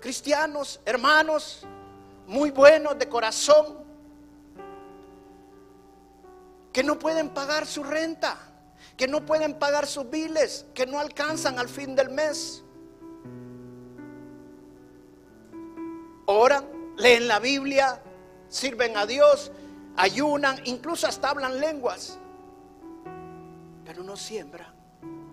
cristianos, 0.00 0.78
hermanos, 0.84 1.66
muy 2.28 2.52
buenos 2.52 2.96
de 2.96 3.08
corazón, 3.08 3.78
que 6.72 6.84
no 6.84 6.96
pueden 7.00 7.30
pagar 7.30 7.66
su 7.66 7.82
renta, 7.82 8.47
que 8.98 9.06
no 9.06 9.24
pueden 9.24 9.54
pagar 9.54 9.86
sus 9.86 10.10
biles, 10.10 10.66
que 10.74 10.84
no 10.84 10.98
alcanzan 10.98 11.60
al 11.60 11.68
fin 11.68 11.94
del 11.94 12.10
mes. 12.10 12.64
Oran, 16.26 16.68
leen 16.96 17.28
la 17.28 17.38
Biblia, 17.38 18.02
sirven 18.48 18.96
a 18.96 19.06
Dios, 19.06 19.52
ayunan, 19.96 20.58
incluso 20.64 21.06
hasta 21.06 21.30
hablan 21.30 21.60
lenguas, 21.60 22.18
pero 23.84 24.02
no 24.02 24.16
siembran. 24.16 24.74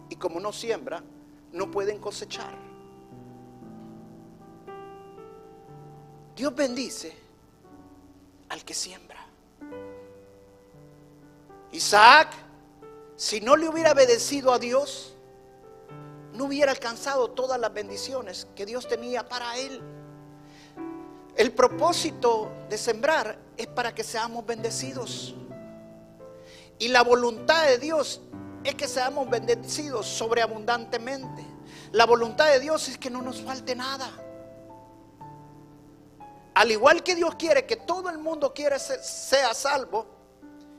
Y 0.10 0.15
como 0.15 0.39
no 0.39 0.54
siembran, 0.54 1.04
no 1.51 1.71
pueden 1.71 1.97
cosechar. 1.97 2.54
Dios 6.36 6.54
bendice 6.54 7.17
al 8.49 8.63
que 8.63 8.75
siembra. 8.75 9.25
Isaac, 11.71 12.44
si 13.15 13.39
no 13.39 13.56
le 13.56 13.69
hubiera 13.69 13.93
obedecido 13.93 14.51
a 14.51 14.60
Dios, 14.60 15.15
no 16.34 16.45
hubiera 16.45 16.71
alcanzado 16.71 17.32
todas 17.32 17.60
las 17.60 17.73
bendiciones 17.73 18.47
que 18.56 18.65
Dios 18.65 18.88
tenía 18.88 19.28
para 19.28 19.58
él. 19.58 19.82
El 21.38 21.54
propósito 21.54 22.51
de 22.69 22.78
sembrar 22.78 23.38
es 23.56 23.67
para 23.67 23.95
que 23.95 24.04
seamos 24.04 24.45
bendecidos. 24.45 25.34
Y 26.78 26.89
la 26.89 27.04
voluntad 27.04 27.67
de 27.67 27.78
Dios 27.78 28.21
es 28.65 28.75
que 28.75 28.88
seamos 28.88 29.30
bendecidos 29.30 30.06
sobreabundantemente. 30.08 31.45
La 31.93 32.06
voluntad 32.06 32.47
de 32.49 32.60
Dios 32.60 32.89
es 32.89 32.97
que 32.97 33.10
no 33.10 33.21
nos 33.21 33.41
falte 33.41 33.75
nada. 33.75 34.12
Al 36.54 36.71
igual 36.71 37.04
que 37.04 37.15
Dios 37.15 37.36
quiere 37.36 37.65
que 37.65 37.78
todo 37.78 38.10
el 38.10 38.17
mundo 38.17 38.54
quiera 38.54 38.78
sea 38.80 39.54
salvo, 39.54 40.06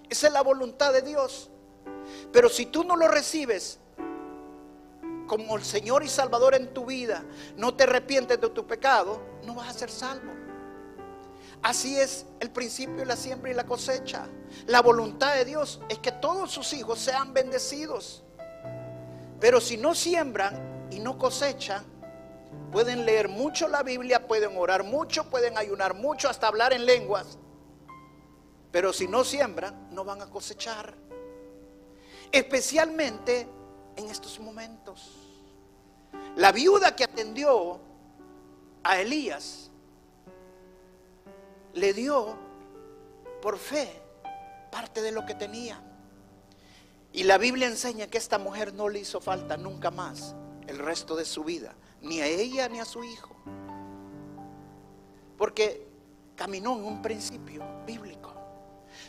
esa 0.08 0.26
es 0.26 0.32
la 0.32 0.42
voluntad 0.42 0.92
de 0.92 1.02
Dios. 1.02 1.50
Pero 2.32 2.48
si 2.48 2.66
tú 2.66 2.84
no 2.84 2.96
lo 2.96 3.08
recibes 3.08 3.78
como 5.26 5.56
el 5.56 5.64
Señor 5.64 6.04
y 6.04 6.08
Salvador 6.08 6.54
en 6.54 6.72
tu 6.72 6.86
vida, 6.86 7.24
no 7.56 7.74
te 7.74 7.84
arrepientes 7.84 8.40
de 8.40 8.48
tu 8.50 8.66
pecado, 8.66 9.20
no 9.44 9.54
vas 9.54 9.68
a 9.68 9.78
ser 9.78 9.90
salvo. 9.90 10.32
Así 11.62 11.98
es 11.98 12.26
el 12.40 12.50
principio 12.50 12.96
de 12.96 13.06
la 13.06 13.16
siembra 13.16 13.50
y 13.50 13.54
la 13.54 13.64
cosecha. 13.64 14.28
La 14.66 14.82
voluntad 14.82 15.34
de 15.34 15.44
Dios 15.44 15.80
es 15.88 15.98
que 15.98 16.12
todos 16.12 16.50
sus 16.50 16.72
hijos 16.74 16.98
sean 16.98 17.32
bendecidos. 17.32 18.22
Pero 19.40 19.60
si 19.60 19.76
no 19.76 19.94
siembran 19.94 20.88
y 20.90 21.00
no 21.00 21.18
cosechan, 21.18 21.84
Pueden 22.72 23.06
leer 23.06 23.28
mucho 23.28 23.68
la 23.68 23.82
Biblia, 23.82 24.26
pueden 24.26 24.56
orar 24.56 24.84
mucho, 24.84 25.30
pueden 25.30 25.56
ayunar 25.56 25.94
mucho, 25.94 26.28
hasta 26.28 26.48
hablar 26.48 26.72
en 26.72 26.84
lenguas. 26.84 27.38
Pero 28.72 28.92
si 28.92 29.08
no 29.08 29.24
siembran, 29.24 29.88
no 29.92 30.04
van 30.04 30.20
a 30.20 30.26
cosechar. 30.26 30.94
Especialmente 32.32 33.48
en 33.96 34.08
estos 34.08 34.38
momentos. 34.40 35.12
La 36.36 36.52
viuda 36.52 36.94
que 36.94 37.04
atendió 37.04 37.80
a 38.82 39.00
Elías 39.00 39.70
le 41.74 41.92
dio 41.92 42.36
por 43.42 43.58
fe 43.58 44.02
parte 44.70 45.02
de 45.02 45.12
lo 45.12 45.24
que 45.24 45.34
tenía. 45.34 45.80
Y 47.12 47.24
la 47.24 47.38
Biblia 47.38 47.66
enseña 47.66 48.06
que 48.06 48.18
esta 48.18 48.38
mujer 48.38 48.74
no 48.74 48.88
le 48.88 49.00
hizo 49.00 49.20
falta 49.20 49.56
nunca 49.56 49.90
más 49.90 50.34
el 50.66 50.78
resto 50.78 51.16
de 51.16 51.24
su 51.24 51.44
vida 51.44 51.74
ni 52.02 52.20
a 52.20 52.26
ella 52.26 52.68
ni 52.68 52.80
a 52.80 52.84
su 52.84 53.02
hijo. 53.04 53.34
Porque 55.36 55.86
caminó 56.34 56.76
en 56.76 56.84
un 56.84 57.02
principio 57.02 57.64
bíblico. 57.86 58.34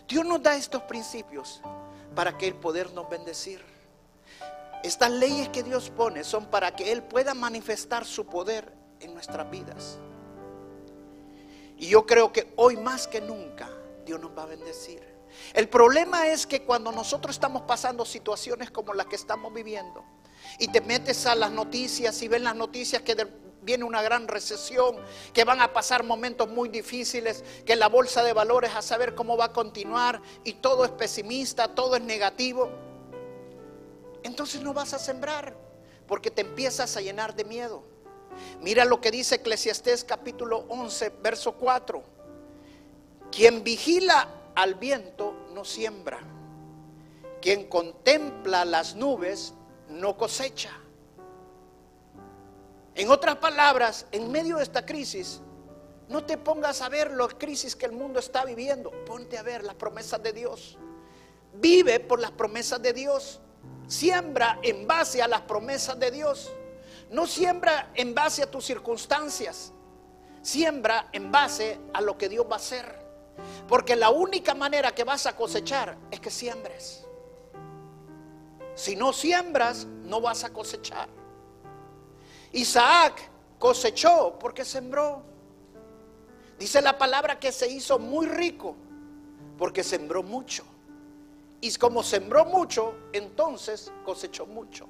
Dios 0.08 0.25
nos 0.25 0.41
da 0.41 0.56
estos 0.56 0.82
principios 0.84 1.62
para 2.17 2.36
que 2.36 2.47
Él 2.47 2.56
podernos 2.56 3.08
bendecir. 3.08 3.63
Estas 4.82 5.12
leyes 5.12 5.49
que 5.49 5.62
Dios 5.62 5.91
pone 5.91 6.23
son 6.23 6.47
para 6.47 6.75
que 6.75 6.91
Él 6.91 7.03
pueda 7.03 7.36
manifestar 7.36 8.06
su 8.06 8.25
poder 8.25 8.73
en 8.99 9.13
nuestras 9.13 9.47
vidas. 9.51 9.99
Y 11.77 11.89
yo 11.89 12.08
creo 12.08 12.34
que 12.34 12.51
hoy 12.56 12.75
más 12.75 13.08
que 13.08 13.21
nunca 13.21 13.69
Dios 14.03 14.19
nos 14.19 14.36
va 14.36 14.43
a 14.43 14.45
bendecir. 14.47 14.99
El 15.53 15.69
problema 15.69 16.25
es 16.25 16.47
que 16.47 16.63
cuando 16.63 16.91
nosotros 16.91 17.36
estamos 17.36 17.62
pasando 17.67 18.03
situaciones 18.03 18.71
como 18.71 18.95
las 18.95 19.06
que 19.06 19.15
estamos 19.15 19.53
viviendo, 19.53 20.03
y 20.58 20.69
te 20.69 20.82
metes 20.82 21.27
a 21.27 21.36
las 21.36 21.51
noticias 21.51 22.19
y 22.23 22.27
ven 22.27 22.45
las 22.45 22.56
noticias 22.56 23.03
que 23.03 23.13
viene 23.67 23.84
una 23.84 24.01
gran 24.01 24.30
recesión, 24.30 24.95
que 25.34 25.43
van 25.43 25.60
a 25.60 25.73
pasar 25.73 26.01
momentos 26.01 26.47
muy 26.47 26.69
difíciles, 26.69 27.43
que 27.65 27.75
la 27.75 27.89
bolsa 27.89 28.23
de 28.23 28.32
valores 28.32 28.73
a 28.73 28.82
saber 28.82 29.13
cómo 29.13 29.36
va 29.36 29.45
a 29.45 29.53
continuar 29.53 30.21
y 30.45 30.53
todo 30.53 30.86
es 30.86 30.91
pesimista, 30.91 31.75
todo 31.75 31.97
es 31.97 32.01
negativo. 32.01 32.69
Entonces 34.23 34.62
no 34.62 34.73
vas 34.73 34.93
a 34.93 34.99
sembrar 34.99 35.53
porque 36.08 36.32
te 36.32 36.43
empiezas 36.43 36.95
a 36.95 37.01
llenar 37.01 37.36
de 37.36 37.43
miedo. 37.43 37.84
Mira 38.62 38.86
lo 38.86 39.01
que 39.01 39.12
dice 39.12 39.36
Eclesiastés 39.36 40.06
capítulo 40.06 40.63
11, 40.69 41.10
verso 41.21 41.51
4. 41.56 42.01
Quien 43.34 43.65
vigila 43.65 44.30
al 44.56 44.75
viento 44.75 45.34
no 45.53 45.65
siembra. 45.65 46.19
Quien 47.41 47.67
contempla 47.67 48.63
las 48.63 48.95
nubes 48.95 49.53
no 49.89 50.15
cosecha. 50.15 50.71
En 52.97 53.12
otras 53.12 53.36
palabras, 53.36 54.07
en 54.12 54.31
medio 54.31 54.57
de 54.57 54.63
esta 54.63 54.83
crisis, 54.83 55.39
no 56.10 56.23
te 56.23 56.36
pongas 56.36 56.81
a 56.81 56.89
ver 56.89 57.12
las 57.12 57.36
crisis 57.36 57.75
que 57.75 57.86
el 57.86 57.91
mundo 57.91 58.19
está 58.19 58.43
viviendo. 58.43 58.89
Ponte 59.05 59.38
a 59.38 59.43
ver 59.43 59.63
las 59.63 59.75
promesas 59.75 60.21
de 60.23 60.33
Dios. 60.33 60.79
Vive 61.53 61.99
por 61.99 62.19
las 62.19 62.31
promesas 62.31 62.81
de 62.81 62.93
Dios. 62.93 63.39
Siembra 63.88 64.57
en 64.63 64.88
base 64.88 65.21
a 65.21 65.27
las 65.27 65.41
promesas 65.41 65.99
de 65.99 66.10
Dios. 66.10 66.51
No 67.12 67.27
siembra 67.27 67.91
en 67.93 68.15
base 68.15 68.41
a 68.41 68.49
tus 68.49 68.65
circunstancias. 68.65 69.71
Siembra 70.41 71.10
en 71.12 71.31
base 71.31 71.79
a 71.93 72.01
lo 72.01 72.17
que 72.17 72.29
Dios 72.29 72.47
va 72.49 72.53
a 72.53 72.60
hacer. 72.60 72.99
Porque 73.67 73.95
la 73.95 74.10
única 74.10 74.55
manera 74.55 74.95
que 74.95 75.03
vas 75.03 75.27
a 75.27 75.36
cosechar 75.36 75.95
es 76.10 76.19
que 76.19 76.31
siembres. 76.31 77.05
Si 78.73 78.95
no 78.95 79.13
siembras, 79.13 79.86
no 79.86 80.19
vas 80.19 80.43
a 80.43 80.49
cosechar. 80.51 81.16
Isaac 82.53 83.29
cosechó 83.60 84.38
porque 84.39 84.65
sembró. 84.65 85.23
Dice 86.60 86.81
la 86.81 86.97
palabra 86.97 87.39
que 87.39 87.51
se 87.51 87.67
hizo 87.67 87.99
muy 87.99 88.27
rico 88.27 88.75
porque 89.57 89.83
sembró 89.83 90.23
mucho. 90.23 90.63
Y 91.60 91.73
como 91.75 92.03
sembró 92.03 92.45
mucho, 92.45 92.95
entonces 93.13 93.91
cosechó 94.05 94.45
mucho. 94.45 94.88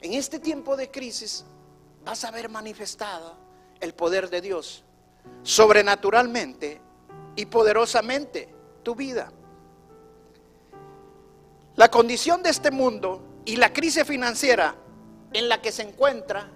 En 0.00 0.12
este 0.12 0.38
tiempo 0.38 0.76
de 0.76 0.90
crisis 0.90 1.44
vas 2.04 2.24
a 2.24 2.30
ver 2.30 2.48
manifestado 2.48 3.34
el 3.80 3.94
poder 3.94 4.30
de 4.30 4.40
Dios 4.40 4.84
sobrenaturalmente 5.42 6.80
y 7.34 7.46
poderosamente 7.46 8.48
tu 8.82 8.94
vida. 8.94 9.32
La 11.74 11.90
condición 11.90 12.42
de 12.42 12.50
este 12.50 12.70
mundo 12.70 13.20
y 13.46 13.56
la 13.56 13.72
crisis 13.72 14.04
financiera 14.04 14.74
en 15.32 15.48
la 15.48 15.62
que 15.62 15.72
se 15.72 15.82
encuentra 15.82 16.50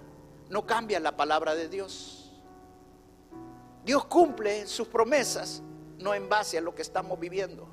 no 0.49 0.65
cambia 0.67 0.99
la 0.99 1.15
palabra 1.15 1.55
de 1.55 1.69
Dios. 1.69 2.33
Dios 3.85 4.05
cumple 4.05 4.67
sus 4.67 4.87
promesas 4.87 5.63
no 5.97 6.13
en 6.13 6.27
base 6.27 6.57
a 6.57 6.61
lo 6.61 6.75
que 6.75 6.81
estamos 6.81 7.17
viviendo. 7.19 7.67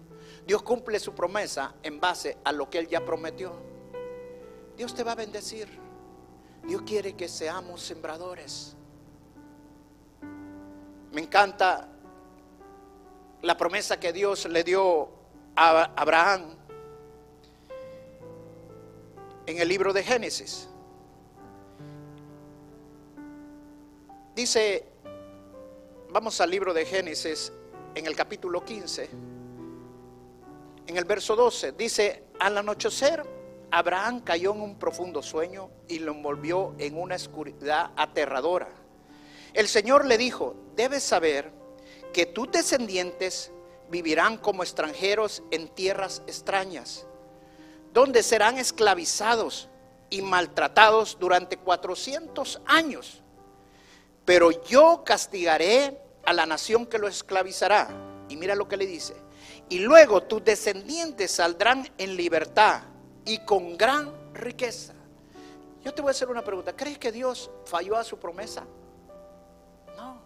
Dios 0.47 0.63
cumple 0.63 1.01
su 1.01 1.15
promesa 1.15 1.75
en 1.83 2.01
base 2.01 2.39
a 2.45 2.53
lo 2.53 2.71
que 2.71 2.79
Él 2.79 2.89
ya 2.89 3.05
prometió. 3.05 3.53
Dios 4.77 4.95
te 4.95 5.03
va 5.03 5.13
a 5.13 5.17
bendecir. 5.17 5.69
Dios 6.65 6.83
quiere 6.83 7.15
que 7.15 7.29
seamos 7.29 7.83
sembradores. 7.83 8.77
Me 11.13 11.23
encanta 11.23 11.89
la 13.43 13.57
promesa 13.57 13.99
que 13.99 14.13
Dios 14.13 14.47
le 14.47 14.63
dio 14.63 15.11
a 15.57 15.93
Abraham 15.97 16.58
en 19.49 19.59
el 19.59 19.67
libro 19.67 19.95
de 19.95 20.05
Génesis. 20.05 20.69
Dice, 24.37 24.85
vamos 26.11 26.39
al 26.43 26.51
libro 26.51 26.75
de 26.75 26.85
Génesis 26.85 27.51
en 27.95 28.05
el 28.05 28.15
capítulo 28.15 28.63
15, 28.63 29.09
en 30.87 30.97
el 30.99 31.05
verso 31.07 31.35
12, 31.35 31.73
dice, 31.73 32.25
al 32.39 32.59
anochecer 32.59 33.25
Abraham 33.71 34.21
cayó 34.21 34.53
en 34.53 34.61
un 34.61 34.79
profundo 34.79 35.23
sueño 35.23 35.71
y 35.89 35.99
lo 36.01 36.13
envolvió 36.13 36.75
en 36.79 37.01
una 37.01 37.15
oscuridad 37.15 37.93
aterradora. 37.97 38.69
El 39.55 39.67
Señor 39.67 40.05
le 40.05 40.19
dijo, 40.19 40.57
debes 40.77 41.03
saber 41.03 41.51
que 42.13 42.27
tus 42.27 42.51
descendientes 42.53 43.51
vivirán 43.91 44.37
como 44.37 44.63
extranjeros 44.63 45.43
en 45.51 45.69
tierras 45.69 46.23
extrañas 46.27 47.08
donde 47.93 48.23
serán 48.23 48.59
esclavizados 48.59 49.69
y 50.11 50.23
maltratados 50.23 51.17
durante 51.19 51.57
400 51.57 52.61
años. 52.67 53.23
Pero 54.25 54.51
yo 54.65 55.03
castigaré 55.05 55.99
a 56.25 56.33
la 56.33 56.47
nación 56.47 56.87
que 56.87 56.99
lo 56.99 57.09
esclavizará. 57.09 57.89
Y 58.29 58.37
mira 58.37 58.55
lo 58.55 58.69
que 58.69 58.77
le 58.77 58.87
dice. 58.87 59.17
Y 59.71 59.79
luego 59.81 60.23
tus 60.23 60.45
descendientes 60.45 61.31
saldrán 61.31 61.91
en 61.99 62.17
libertad 62.17 62.83
y 63.25 63.39
con 63.45 63.77
gran 63.77 64.13
riqueza. 64.35 64.95
Yo 65.83 65.95
te 65.95 66.03
voy 66.03 66.11
a 66.11 66.13
hacer 66.13 66.29
una 66.29 66.43
pregunta. 66.43 66.75
¿Crees 66.75 66.99
que 66.99 67.13
Dios 67.13 67.51
falló 67.65 67.97
a 67.97 68.05
su 68.05 68.19
promesa? 68.19 68.67
No. 69.97 70.21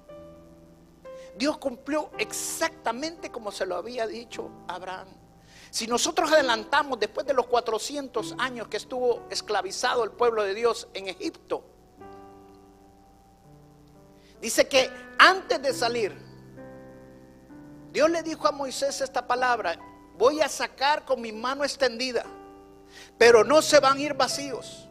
Dios 1.36 1.58
cumplió 1.58 2.10
exactamente 2.18 3.30
como 3.30 3.52
se 3.52 3.66
lo 3.66 3.76
había 3.76 4.06
dicho 4.06 4.50
Abraham. 4.68 5.21
Si 5.72 5.86
nosotros 5.86 6.30
adelantamos 6.30 7.00
después 7.00 7.26
de 7.26 7.32
los 7.32 7.46
400 7.46 8.34
años 8.36 8.68
que 8.68 8.76
estuvo 8.76 9.26
esclavizado 9.30 10.04
el 10.04 10.10
pueblo 10.10 10.42
de 10.42 10.52
Dios 10.52 10.86
en 10.92 11.08
Egipto, 11.08 11.64
dice 14.38 14.68
que 14.68 14.90
antes 15.18 15.62
de 15.62 15.72
salir, 15.72 16.14
Dios 17.90 18.10
le 18.10 18.22
dijo 18.22 18.46
a 18.46 18.52
Moisés 18.52 19.00
esta 19.00 19.26
palabra, 19.26 19.78
voy 20.18 20.42
a 20.42 20.48
sacar 20.50 21.06
con 21.06 21.22
mi 21.22 21.32
mano 21.32 21.64
extendida, 21.64 22.26
pero 23.16 23.42
no 23.42 23.62
se 23.62 23.80
van 23.80 23.96
a 23.96 24.00
ir 24.02 24.12
vacíos. 24.12 24.90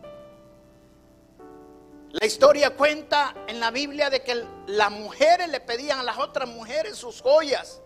La 2.10 2.26
historia 2.26 2.76
cuenta 2.76 3.36
en 3.46 3.60
la 3.60 3.70
Biblia 3.70 4.10
de 4.10 4.24
que 4.24 4.48
las 4.65 4.89
mujeres 4.89 5.48
le 5.48 5.60
pedían 5.60 6.00
a 6.00 6.04
las 6.04 6.17
otras 6.17 6.50
mujeres 6.50 6.98
sus 6.98 7.22
joyas 7.22 7.80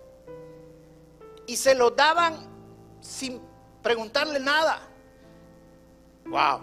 y 1.45 1.57
se 1.57 1.75
los 1.75 1.93
daban 1.93 2.54
sin 3.05 3.39
preguntarle 3.81 4.39
nada. 4.39 4.79
Wow. 6.25 6.61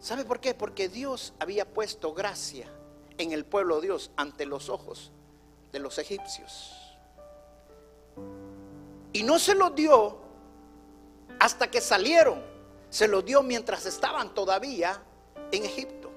¿Sabe 0.00 0.24
por 0.24 0.40
qué? 0.40 0.54
Porque 0.54 0.88
Dios 0.88 1.32
había 1.38 1.64
puesto 1.72 2.12
gracia 2.12 2.68
en 3.18 3.32
el 3.32 3.44
pueblo 3.44 3.76
de 3.76 3.88
Dios 3.88 4.10
ante 4.16 4.46
los 4.46 4.68
ojos 4.68 5.12
de 5.72 5.78
los 5.78 5.98
egipcios. 5.98 6.96
Y 9.12 9.22
no 9.22 9.38
se 9.38 9.54
lo 9.54 9.70
dio 9.70 10.18
hasta 11.38 11.70
que 11.70 11.80
salieron. 11.80 12.42
Se 12.90 13.08
lo 13.08 13.22
dio 13.22 13.42
mientras 13.42 13.86
estaban 13.86 14.34
todavía 14.34 15.02
en 15.50 15.64
Egipto. 15.64 16.10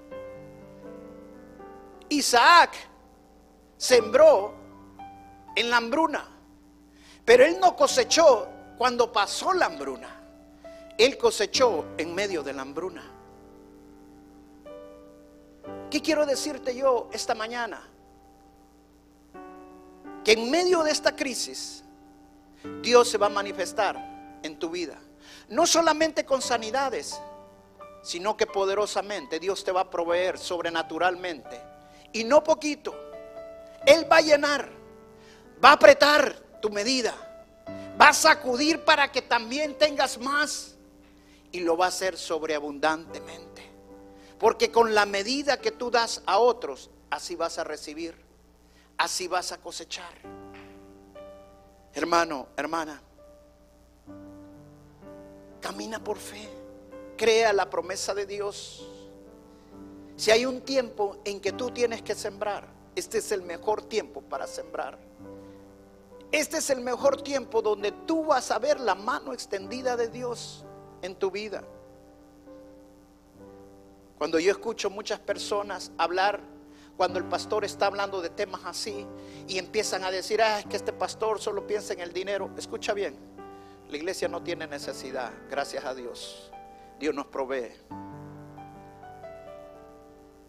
Isaac 2.10 2.76
sembró 3.78 4.54
en 5.56 5.70
la 5.70 5.78
hambruna. 5.78 6.39
Pero 7.30 7.46
él 7.46 7.60
no 7.60 7.76
cosechó 7.76 8.48
cuando 8.76 9.14
pasó 9.14 9.54
la 9.54 9.68
hambruna. 9.68 10.10
Él 10.98 11.16
cosechó 11.16 11.86
en 11.96 12.16
medio 12.16 12.42
de 12.42 12.54
la 12.54 12.64
hambruna. 12.64 13.04
¿Qué 15.92 16.02
quiero 16.02 16.26
decirte 16.26 16.76
yo 16.76 17.08
esta 17.14 17.36
mañana? 17.36 17.88
Que 20.26 20.32
en 20.32 20.50
medio 20.50 20.82
de 20.82 20.90
esta 20.90 21.16
crisis 21.16 21.84
Dios 22.82 23.08
se 23.08 23.20
va 23.20 23.28
a 23.28 23.30
manifestar 23.30 24.40
en 24.42 24.58
tu 24.58 24.72
vida. 24.72 25.00
No 25.50 25.68
solamente 25.68 26.26
con 26.26 26.42
sanidades, 26.42 27.22
sino 28.02 28.36
que 28.38 28.48
poderosamente 28.48 29.40
Dios 29.40 29.64
te 29.64 29.72
va 29.72 29.82
a 29.82 29.90
proveer 29.92 30.40
sobrenaturalmente. 30.40 31.62
Y 32.12 32.24
no 32.24 32.44
poquito. 32.44 32.96
Él 33.86 34.12
va 34.12 34.18
a 34.18 34.22
llenar, 34.22 34.72
va 35.64 35.70
a 35.70 35.74
apretar 35.74 36.49
tu 36.60 36.70
medida. 36.70 37.14
Va 38.00 38.10
a 38.10 38.14
sacudir 38.14 38.84
para 38.84 39.12
que 39.12 39.22
también 39.22 39.78
tengas 39.78 40.18
más. 40.18 40.76
Y 41.52 41.62
lo 41.62 41.76
va 41.76 41.86
a 41.86 41.90
hacer 41.90 42.18
sobreabundantemente. 42.18 43.64
Porque 44.38 44.72
con 44.72 44.94
la 44.94 45.06
medida 45.06 45.60
que 45.60 45.72
tú 45.72 45.92
das 45.92 46.22
a 46.26 46.40
otros, 46.40 46.90
así 47.10 47.36
vas 47.36 47.58
a 47.58 47.64
recibir. 47.64 48.16
Así 48.98 49.28
vas 49.28 49.52
a 49.52 49.58
cosechar. 49.58 50.14
Hermano, 51.94 52.48
hermana, 52.56 53.02
camina 55.60 56.04
por 56.04 56.18
fe. 56.18 56.48
Crea 57.18 57.52
la 57.52 57.70
promesa 57.70 58.14
de 58.14 58.26
Dios. 58.26 58.88
Si 60.16 60.32
hay 60.32 60.46
un 60.46 60.62
tiempo 60.62 61.18
en 61.26 61.40
que 61.40 61.52
tú 61.52 61.72
tienes 61.72 62.02
que 62.02 62.16
sembrar, 62.16 62.68
este 62.96 63.18
es 63.18 63.32
el 63.32 63.42
mejor 63.42 63.82
tiempo 63.82 64.22
para 64.22 64.48
sembrar. 64.48 65.09
Este 66.32 66.58
es 66.58 66.70
el 66.70 66.82
mejor 66.82 67.22
tiempo 67.22 67.62
donde 67.62 67.92
tú 67.92 68.26
vas 68.26 68.52
a 68.52 68.60
ver 68.60 68.80
la 68.80 68.94
mano 68.94 69.34
extendida 69.34 69.98
de 69.98 70.10
Dios 70.10 70.64
en 71.02 71.16
tu 71.16 71.32
vida. 71.32 71.64
Cuando 74.18 74.38
yo 74.38 74.52
escucho 74.52 74.90
muchas 74.90 75.20
personas 75.20 75.92
hablar, 75.98 76.42
cuando 76.98 77.18
el 77.18 77.26
pastor 77.26 77.66
está 77.66 77.88
hablando 77.88 78.22
de 78.22 78.30
temas 78.30 78.62
así 78.66 79.08
y 79.48 79.58
empiezan 79.58 80.04
a 80.04 80.12
decir, 80.12 80.42
ah, 80.42 80.60
es 80.60 80.66
que 80.66 80.76
este 80.76 80.94
pastor 80.94 81.40
solo 81.40 81.66
piensa 81.66 81.94
en 81.94 82.02
el 82.02 82.14
dinero, 82.14 82.52
escucha 82.58 82.94
bien, 82.94 83.16
la 83.90 83.98
iglesia 83.98 84.28
no 84.28 84.44
tiene 84.44 84.68
necesidad, 84.68 85.32
gracias 85.50 85.86
a 85.86 85.96
Dios. 85.96 86.52
Dios 87.00 87.16
nos 87.16 87.28
provee. 87.28 87.72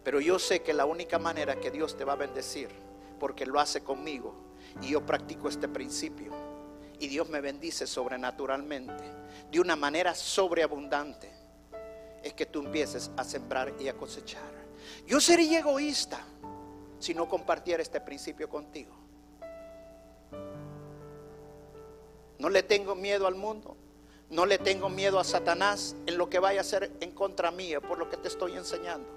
Pero 0.03 0.19
yo 0.19 0.37
sé 0.37 0.61
que 0.61 0.73
la 0.73 0.85
única 0.85 1.17
manera 1.17 1.55
que 1.55 1.71
Dios 1.71 1.95
te 1.95 2.03
va 2.03 2.13
a 2.13 2.17
bendecir, 2.17 2.69
porque 3.19 3.45
lo 3.45 3.59
hace 3.59 3.81
conmigo, 3.83 4.35
y 4.81 4.89
yo 4.89 5.05
practico 5.05 5.49
este 5.49 5.67
principio, 5.67 6.31
y 6.99 7.07
Dios 7.07 7.29
me 7.29 7.41
bendice 7.41 7.87
sobrenaturalmente, 7.87 9.03
de 9.51 9.59
una 9.59 9.75
manera 9.75 10.13
sobreabundante, 10.13 11.31
es 12.23 12.33
que 12.33 12.45
tú 12.45 12.59
empieces 12.59 13.09
a 13.17 13.23
sembrar 13.23 13.73
y 13.79 13.87
a 13.87 13.93
cosechar. 13.97 14.51
Yo 15.07 15.19
sería 15.19 15.59
egoísta 15.59 16.23
si 16.99 17.13
no 17.13 17.27
compartiera 17.27 17.81
este 17.81 17.99
principio 17.99 18.47
contigo. 18.47 18.95
No 22.37 22.49
le 22.49 22.63
tengo 22.63 22.95
miedo 22.95 23.27
al 23.27 23.35
mundo. 23.35 23.77
No 24.31 24.45
le 24.45 24.57
tengo 24.57 24.87
miedo 24.87 25.19
a 25.19 25.25
Satanás 25.25 25.95
en 26.05 26.17
lo 26.17 26.29
que 26.29 26.39
vaya 26.39 26.59
a 26.59 26.61
hacer 26.61 26.89
en 27.01 27.11
contra 27.11 27.51
mía 27.51 27.81
por 27.81 27.99
lo 27.99 28.09
que 28.09 28.15
te 28.15 28.29
estoy 28.29 28.53
enseñando. 28.53 29.09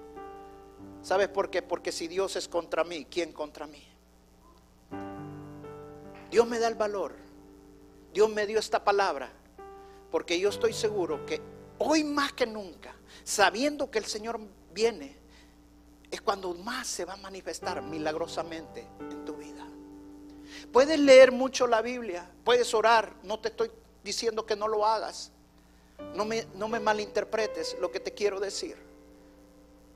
¿Sabes 1.01 1.29
por 1.29 1.49
qué? 1.49 1.61
Porque 1.61 1.93
si 1.93 2.07
Dios 2.07 2.35
es 2.35 2.49
contra 2.49 2.83
mí, 2.83 3.05
¿quién 3.05 3.31
contra 3.31 3.65
mí? 3.65 3.81
Dios 6.35 6.45
me 6.45 6.59
da 6.59 6.67
el 6.67 6.75
valor. 6.75 7.13
Dios 8.13 8.29
me 8.29 8.45
dio 8.45 8.59
esta 8.59 8.83
palabra. 8.83 9.31
Porque 10.11 10.37
yo 10.37 10.49
estoy 10.49 10.73
seguro 10.73 11.25
que 11.25 11.41
hoy 11.77 12.03
más 12.03 12.33
que 12.33 12.45
nunca, 12.45 12.93
sabiendo 13.23 13.89
que 13.89 13.99
el 13.99 14.05
Señor 14.05 14.41
viene, 14.73 15.15
es 16.11 16.19
cuando 16.19 16.53
más 16.53 16.87
se 16.87 17.05
va 17.05 17.13
a 17.13 17.15
manifestar 17.15 17.81
milagrosamente 17.81 18.85
en 18.99 19.23
tu 19.23 19.37
vida. 19.37 19.65
Puedes 20.73 20.99
leer 20.99 21.31
mucho 21.31 21.67
la 21.67 21.81
Biblia, 21.81 22.29
puedes 22.43 22.73
orar, 22.73 23.15
no 23.23 23.39
te 23.39 23.47
estoy 23.47 23.71
diciendo 24.03 24.45
que 24.45 24.57
no 24.57 24.67
lo 24.67 24.85
hagas. 24.85 25.31
No 26.15 26.25
me, 26.25 26.47
no 26.55 26.67
me 26.67 26.81
malinterpretes 26.81 27.77
lo 27.79 27.89
que 27.93 28.01
te 28.01 28.13
quiero 28.13 28.41
decir. 28.41 28.75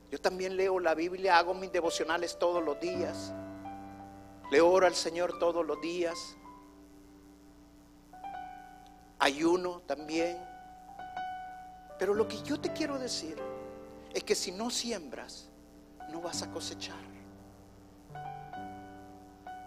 Yo 0.09 0.21
también 0.21 0.55
leo 0.55 0.79
la 0.79 0.95
Biblia, 0.95 1.37
hago 1.37 1.53
mis 1.53 1.73
devocionales 1.73 2.39
todos 2.39 2.63
los 2.63 2.79
días. 2.79 3.33
Le 4.49 4.61
oro 4.61 4.87
al 4.87 4.95
Señor 4.95 5.37
todos 5.37 5.65
los 5.65 5.79
días. 5.79 6.35
Ayuno 9.19 9.81
también. 9.81 10.37
Pero 11.99 12.13
lo 12.13 12.27
que 12.27 12.41
yo 12.41 12.59
te 12.59 12.71
quiero 12.73 12.97
decir 12.97 13.37
es 14.13 14.23
que 14.23 14.33
si 14.33 14.51
no 14.51 14.69
siembras, 14.69 15.49
no 16.09 16.21
vas 16.21 16.41
a 16.41 16.51
cosechar. 16.51 17.09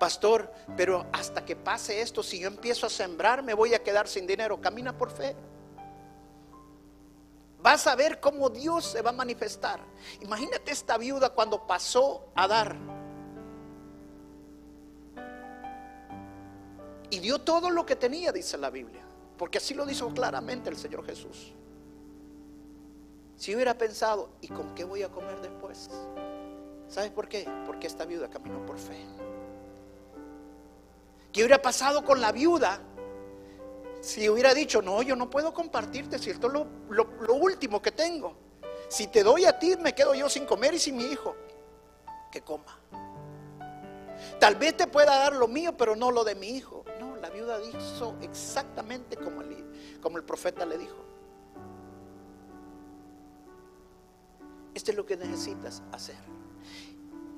Pastor, 0.01 0.53
pero 0.77 1.07
hasta 1.13 1.45
que 1.45 1.55
pase 1.55 2.01
esto, 2.01 2.25
si 2.25 2.41
yo 2.41 2.49
empiezo 2.49 2.87
a 2.87 2.91
sembrar, 2.91 3.43
me 3.43 3.55
voy 3.55 3.75
a 3.75 3.83
quedar 3.85 4.09
sin 4.09 4.27
dinero. 4.27 4.61
Camina 4.61 4.97
por 4.99 5.11
fe. 5.11 5.37
Vas 7.61 7.87
a 7.87 7.95
ver 7.95 8.19
cómo 8.19 8.51
Dios 8.51 8.85
se 8.85 9.03
va 9.03 9.11
a 9.11 9.13
manifestar. 9.13 9.79
Imagínate 10.21 10.73
esta 10.73 10.99
viuda 10.99 11.31
cuando 11.31 11.65
pasó 11.69 12.33
a 12.35 12.49
dar. 12.49 13.02
Y 17.13 17.19
dio 17.19 17.39
todo 17.39 17.69
lo 17.69 17.85
que 17.85 17.95
tenía, 17.95 18.33
dice 18.33 18.57
la 18.57 18.71
Biblia. 18.71 19.03
Porque 19.37 19.59
así 19.59 19.75
lo 19.75 19.85
dijo 19.85 20.09
claramente 20.15 20.71
el 20.71 20.79
Señor 20.79 21.05
Jesús. 21.05 21.53
Si 23.37 23.55
hubiera 23.55 23.77
pensado, 23.77 24.31
¿y 24.41 24.49
con 24.49 24.75
qué 24.75 24.85
voy 24.85 25.03
a 25.03 25.11
comer 25.11 25.39
después? 25.43 25.91
¿Sabes 26.89 27.11
por 27.11 27.29
qué? 27.29 27.47
Porque 27.67 27.87
esta 27.87 28.07
viuda 28.07 28.31
caminó 28.31 28.65
por 28.65 28.79
fe. 28.79 28.97
¿Qué 31.31 31.41
hubiera 31.41 31.61
pasado 31.61 32.03
con 32.03 32.19
la 32.19 32.33
viuda 32.33 32.81
si 34.01 34.27
hubiera 34.31 34.55
dicho, 34.55 34.81
no, 34.81 35.03
yo 35.03 35.15
no 35.15 35.29
puedo 35.29 35.53
compartirte 35.53 36.19
si 36.19 36.31
esto 36.31 36.47
es 36.47 36.55
lo, 36.55 36.67
lo 36.89 37.35
último 37.35 37.83
que 37.83 37.93
tengo? 37.93 38.35
Si 38.89 39.09
te 39.09 39.23
doy 39.23 39.45
a 39.45 39.59
ti, 39.59 39.77
me 39.77 39.95
quedo 39.95 40.15
yo 40.15 40.31
sin 40.31 40.47
comer 40.47 40.73
y 40.73 40.79
sin 40.79 40.97
mi 40.97 41.05
hijo. 41.05 41.37
Que 42.31 42.41
coma. 42.41 42.79
Tal 44.41 44.55
vez 44.55 44.79
te 44.79 44.87
pueda 44.87 45.19
dar 45.19 45.35
lo 45.35 45.47
mío, 45.47 45.77
pero 45.77 45.95
no 45.95 46.11
lo 46.11 46.25
de 46.25 46.35
mi 46.37 46.49
hijo. 46.49 46.82
La 47.23 47.31
viuda 47.31 47.61
hizo 47.63 48.17
exactamente 48.21 49.17
como 49.17 49.43
el, 49.43 49.99
como 50.03 50.19
el 50.19 50.25
profeta 50.25 50.67
le 50.67 50.77
dijo. 50.77 50.97
Esto 54.75 54.91
es 54.91 54.97
lo 54.97 55.07
que 55.07 55.17
necesitas 55.17 55.85
hacer. 55.93 56.17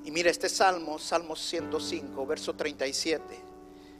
Y 0.03 0.09
mira 0.09 0.31
este 0.31 0.49
salmo, 0.49 0.97
Salmo 0.97 1.35
105, 1.35 2.25
verso 2.25 2.55
37. 2.55 3.23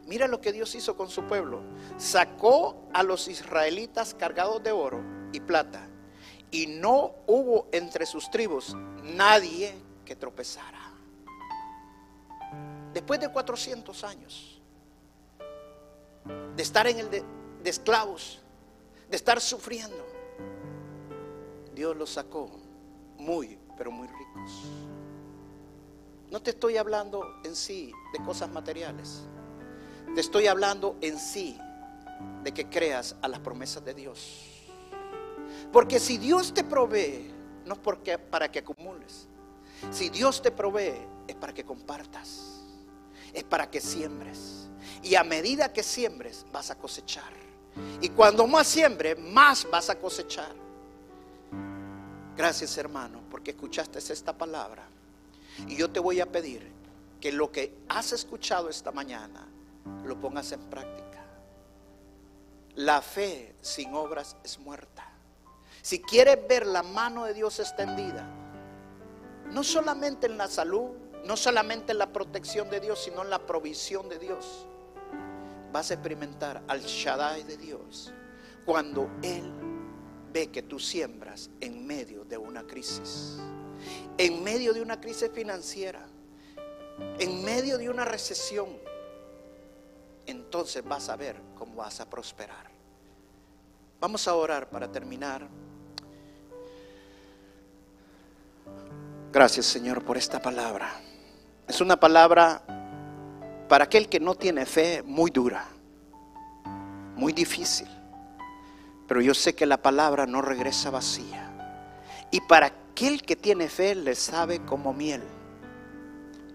Mira 0.07 0.27
lo 0.27 0.41
que 0.41 0.51
Dios 0.51 0.73
hizo 0.73 0.97
con 0.97 1.07
su 1.07 1.23
pueblo. 1.25 1.61
Sacó 1.97 2.87
a 2.91 3.03
los 3.03 3.27
israelitas 3.27 4.15
cargados 4.15 4.63
de 4.63 4.71
oro 4.71 5.03
y 5.33 5.39
plata. 5.39 5.87
Y 6.49 6.65
no 6.65 7.13
hubo 7.27 7.67
entre 7.71 8.07
sus 8.07 8.31
tribus 8.31 8.75
nadie 9.03 9.75
que 10.03 10.15
tropezara. 10.15 10.81
Después 12.91 13.19
de 13.19 13.31
400 13.31 14.03
años 14.03 14.54
de 16.55 16.63
estar 16.63 16.87
en 16.87 16.99
el 16.99 17.09
de, 17.09 17.23
esclavos, 17.63 18.41
de 19.09 19.15
estar 19.15 19.39
sufriendo, 19.41 20.05
Dios 21.73 21.95
los 21.95 22.11
sacó 22.11 22.49
muy, 23.17 23.59
pero 23.77 23.91
muy 23.91 24.07
ricos. 24.07 24.51
No 26.31 26.41
te 26.41 26.51
estoy 26.51 26.77
hablando 26.77 27.23
en 27.43 27.55
sí 27.55 27.91
de 28.13 28.23
cosas 28.23 28.49
materiales. 28.49 29.23
Te 30.13 30.21
estoy 30.21 30.47
hablando 30.47 30.97
en 31.01 31.19
sí 31.19 31.57
de 32.43 32.53
que 32.53 32.69
creas 32.69 33.15
a 33.21 33.27
las 33.27 33.39
promesas 33.39 33.83
de 33.83 33.93
Dios. 33.93 34.65
Porque 35.71 35.99
si 35.99 36.17
Dios 36.17 36.53
te 36.53 36.63
provee, 36.63 37.31
no 37.65 37.73
es 37.73 37.79
porque, 37.79 38.17
para 38.17 38.49
que 38.49 38.59
acumules. 38.59 39.27
Si 39.91 40.09
Dios 40.09 40.41
te 40.41 40.51
provee, 40.51 40.95
es 41.27 41.35
para 41.35 41.53
que 41.53 41.65
compartas. 41.65 42.61
Es 43.33 43.43
para 43.43 43.69
que 43.69 43.81
siembres. 43.81 44.64
Y 45.03 45.15
a 45.15 45.23
medida 45.23 45.71
que 45.71 45.83
siembres, 45.83 46.45
vas 46.51 46.71
a 46.71 46.75
cosechar. 46.75 47.33
Y 48.01 48.09
cuando 48.09 48.47
más 48.47 48.67
siembres, 48.67 49.19
más 49.19 49.67
vas 49.69 49.89
a 49.89 49.95
cosechar. 49.95 50.53
Gracias 52.35 52.77
hermano, 52.77 53.21
porque 53.29 53.51
escuchaste 53.51 53.99
esta 53.99 54.33
palabra. 54.33 54.83
Y 55.67 55.75
yo 55.75 55.89
te 55.89 55.99
voy 55.99 56.19
a 56.19 56.25
pedir 56.25 56.69
que 57.21 57.31
lo 57.31 57.51
que 57.51 57.73
has 57.89 58.11
escuchado 58.11 58.69
esta 58.69 58.91
mañana 58.91 59.47
lo 60.03 60.19
pongas 60.19 60.51
en 60.51 60.61
práctica. 60.69 61.23
La 62.75 63.01
fe 63.01 63.55
sin 63.61 63.93
obras 63.93 64.35
es 64.43 64.59
muerta. 64.59 65.07
Si 65.81 66.01
quieres 66.01 66.45
ver 66.47 66.65
la 66.65 66.83
mano 66.83 67.25
de 67.25 67.33
Dios 67.33 67.59
extendida, 67.59 68.27
no 69.51 69.63
solamente 69.63 70.27
en 70.27 70.37
la 70.37 70.47
salud, 70.47 70.91
no 71.25 71.37
solamente 71.37 71.93
en 71.93 71.99
la 71.99 72.11
protección 72.11 72.69
de 72.69 72.79
Dios, 72.79 73.03
sino 73.03 73.21
en 73.23 73.29
la 73.29 73.39
provisión 73.39 74.09
de 74.09 74.19
Dios, 74.19 74.65
vas 75.75 75.91
a 75.91 75.95
experimentar 75.95 76.63
al 76.69 76.81
Shaddai 76.81 77.43
de 77.43 77.57
Dios 77.57 78.13
cuando 78.63 79.09
Él 79.21 79.51
ve 80.31 80.47
que 80.47 80.61
tú 80.63 80.79
siembras 80.79 81.49
en 81.59 81.85
medio 81.85 82.23
de 82.23 82.37
una 82.37 82.63
crisis 82.63 83.37
en 84.17 84.41
medio 84.41 84.73
de 84.73 84.81
una 84.81 85.01
crisis 85.01 85.29
financiera, 85.33 86.05
en 87.19 87.43
medio 87.43 87.77
de 87.77 87.89
una 87.89 88.05
recesión, 88.05 88.69
entonces 90.25 90.81
vas 90.81 91.09
a 91.09 91.17
ver 91.17 91.35
cómo 91.57 91.75
vas 91.75 91.99
a 91.99 92.09
prosperar. 92.09 92.71
Vamos 93.99 94.29
a 94.29 94.35
orar 94.35 94.69
para 94.69 94.89
terminar. 94.89 95.45
Gracias 99.33 99.65
Señor 99.65 100.05
por 100.05 100.15
esta 100.15 100.41
palabra. 100.41 101.01
Es 101.67 101.81
una 101.81 101.99
palabra 101.99 102.63
para 103.67 103.85
aquel 103.85 104.09
que 104.09 104.19
no 104.19 104.35
tiene 104.35 104.65
fe 104.65 105.03
muy 105.03 105.31
dura, 105.31 105.65
muy 107.15 107.33
difícil. 107.33 107.87
Pero 109.07 109.21
yo 109.21 109.33
sé 109.33 109.53
que 109.55 109.65
la 109.65 109.77
palabra 109.77 110.25
no 110.25 110.41
regresa 110.41 110.89
vacía. 110.89 111.51
Y 112.31 112.41
para 112.41 112.67
aquel 112.67 113.21
que 113.21 113.35
tiene 113.35 113.69
fe 113.69 113.95
le 113.95 114.15
sabe 114.15 114.65
como 114.65 114.93
miel, 114.93 115.23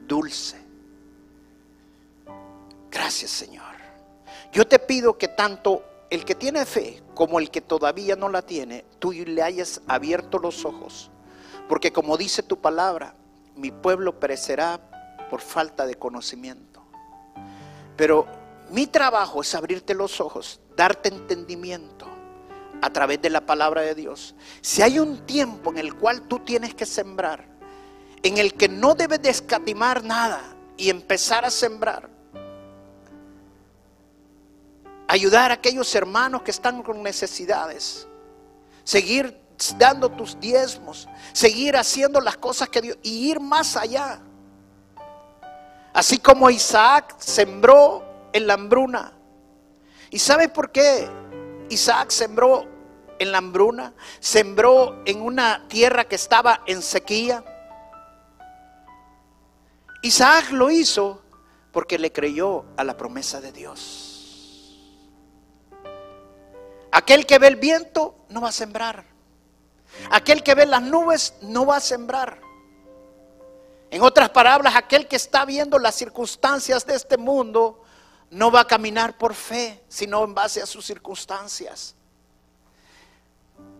dulce. 0.06 0.58
Gracias 2.90 3.30
Señor. 3.30 3.64
Yo 4.52 4.66
te 4.66 4.78
pido 4.78 5.16
que 5.16 5.28
tanto 5.28 5.84
el 6.10 6.24
que 6.24 6.34
tiene 6.34 6.66
fe 6.66 7.02
como 7.14 7.38
el 7.38 7.50
que 7.50 7.60
todavía 7.60 8.16
no 8.16 8.28
la 8.28 8.42
tiene, 8.42 8.84
tú 8.98 9.12
le 9.12 9.42
hayas 9.42 9.80
abierto 9.86 10.38
los 10.38 10.64
ojos. 10.64 11.10
Porque 11.68 11.92
como 11.92 12.16
dice 12.16 12.42
tu 12.42 12.60
palabra, 12.60 13.14
mi 13.54 13.70
pueblo 13.70 14.18
perecerá 14.18 14.80
por 15.30 15.40
falta 15.40 15.86
de 15.86 15.94
conocimiento. 15.94 16.69
Pero 18.00 18.26
mi 18.70 18.86
trabajo 18.86 19.42
es 19.42 19.54
abrirte 19.54 19.92
los 19.92 20.22
ojos, 20.22 20.58
darte 20.74 21.10
entendimiento 21.10 22.06
a 22.80 22.88
través 22.88 23.20
de 23.20 23.28
la 23.28 23.44
palabra 23.44 23.82
de 23.82 23.94
Dios. 23.94 24.34
Si 24.62 24.80
hay 24.80 24.98
un 24.98 25.26
tiempo 25.26 25.70
en 25.70 25.76
el 25.76 25.94
cual 25.94 26.22
tú 26.22 26.38
tienes 26.38 26.74
que 26.74 26.86
sembrar, 26.86 27.44
en 28.22 28.38
el 28.38 28.54
que 28.54 28.70
no 28.70 28.94
debes 28.94 29.20
de 29.20 29.28
escatimar 29.28 30.02
nada 30.02 30.40
y 30.78 30.88
empezar 30.88 31.44
a 31.44 31.50
sembrar, 31.50 32.08
ayudar 35.06 35.50
a 35.50 35.54
aquellos 35.56 35.94
hermanos 35.94 36.40
que 36.40 36.52
están 36.52 36.82
con 36.82 37.02
necesidades, 37.02 38.08
seguir 38.82 39.38
dando 39.76 40.08
tus 40.08 40.40
diezmos, 40.40 41.06
seguir 41.34 41.76
haciendo 41.76 42.18
las 42.22 42.38
cosas 42.38 42.70
que 42.70 42.80
Dios 42.80 42.96
y 43.02 43.30
ir 43.30 43.40
más 43.40 43.76
allá. 43.76 44.22
Así 45.92 46.18
como 46.18 46.50
Isaac 46.50 47.16
sembró 47.18 48.04
en 48.32 48.46
la 48.46 48.54
hambruna. 48.54 49.12
¿Y 50.10 50.18
sabe 50.18 50.48
por 50.48 50.70
qué 50.70 51.08
Isaac 51.68 52.10
sembró 52.10 52.66
en 53.18 53.32
la 53.32 53.38
hambruna? 53.38 53.92
Sembró 54.20 55.02
en 55.04 55.20
una 55.22 55.66
tierra 55.68 56.04
que 56.04 56.14
estaba 56.16 56.62
en 56.66 56.82
sequía. 56.82 57.44
Isaac 60.02 60.50
lo 60.52 60.70
hizo 60.70 61.22
porque 61.72 61.98
le 61.98 62.12
creyó 62.12 62.64
a 62.76 62.84
la 62.84 62.96
promesa 62.96 63.40
de 63.40 63.52
Dios. 63.52 64.10
Aquel 66.92 67.26
que 67.26 67.38
ve 67.38 67.48
el 67.48 67.56
viento 67.56 68.26
no 68.30 68.40
va 68.40 68.48
a 68.48 68.52
sembrar. 68.52 69.04
Aquel 70.10 70.42
que 70.42 70.54
ve 70.54 70.66
las 70.66 70.82
nubes 70.82 71.34
no 71.42 71.66
va 71.66 71.76
a 71.76 71.80
sembrar. 71.80 72.40
En 73.90 74.02
otras 74.02 74.30
palabras, 74.30 74.76
aquel 74.76 75.08
que 75.08 75.16
está 75.16 75.44
viendo 75.44 75.78
las 75.78 75.96
circunstancias 75.96 76.86
de 76.86 76.94
este 76.94 77.16
mundo 77.16 77.82
no 78.30 78.50
va 78.50 78.60
a 78.60 78.66
caminar 78.66 79.18
por 79.18 79.34
fe, 79.34 79.82
sino 79.88 80.22
en 80.22 80.32
base 80.32 80.62
a 80.62 80.66
sus 80.66 80.86
circunstancias. 80.86 81.96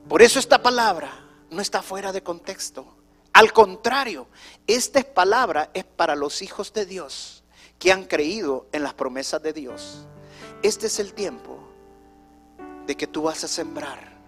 Por 0.08 0.22
eso 0.22 0.40
esta 0.40 0.61
palabra 0.61 1.12
no 1.50 1.62
está 1.62 1.82
fuera 1.82 2.11
de 2.11 2.22
contexto. 2.22 2.96
Al 3.32 3.52
contrario, 3.52 4.26
esta 4.66 5.00
palabra 5.04 5.70
es 5.72 5.84
para 5.84 6.16
los 6.16 6.42
hijos 6.42 6.72
de 6.72 6.84
Dios 6.84 7.44
que 7.78 7.92
han 7.92 8.04
creído 8.04 8.66
en 8.72 8.82
las 8.82 8.94
promesas 8.94 9.40
de 9.40 9.52
Dios. 9.52 10.06
Este 10.64 10.88
es 10.88 10.98
el 10.98 11.14
tiempo 11.14 11.58
de 12.86 12.96
que 12.96 13.06
tú 13.06 13.22
vas 13.22 13.44
a 13.44 13.48
sembrar. 13.48 14.18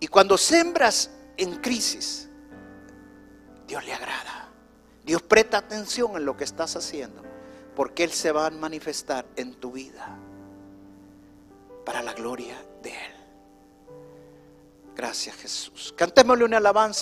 Y 0.00 0.08
cuando 0.08 0.38
sembras 0.38 1.10
en 1.36 1.56
crisis, 1.56 2.30
Dios 3.66 3.84
le 3.84 3.92
agrada. 3.92 4.39
Dios 5.10 5.22
presta 5.22 5.58
atención 5.58 6.16
en 6.16 6.24
lo 6.24 6.36
que 6.36 6.44
estás 6.44 6.76
haciendo, 6.76 7.20
porque 7.74 8.04
Él 8.04 8.12
se 8.12 8.30
va 8.30 8.46
a 8.46 8.50
manifestar 8.50 9.26
en 9.34 9.54
tu 9.54 9.72
vida 9.72 10.16
para 11.84 12.00
la 12.00 12.12
gloria 12.12 12.56
de 12.80 12.90
Él. 12.90 13.12
Gracias 14.94 15.34
Jesús. 15.34 15.92
Cantémosle 15.96 16.44
una 16.44 16.58
alabanza. 16.58 16.98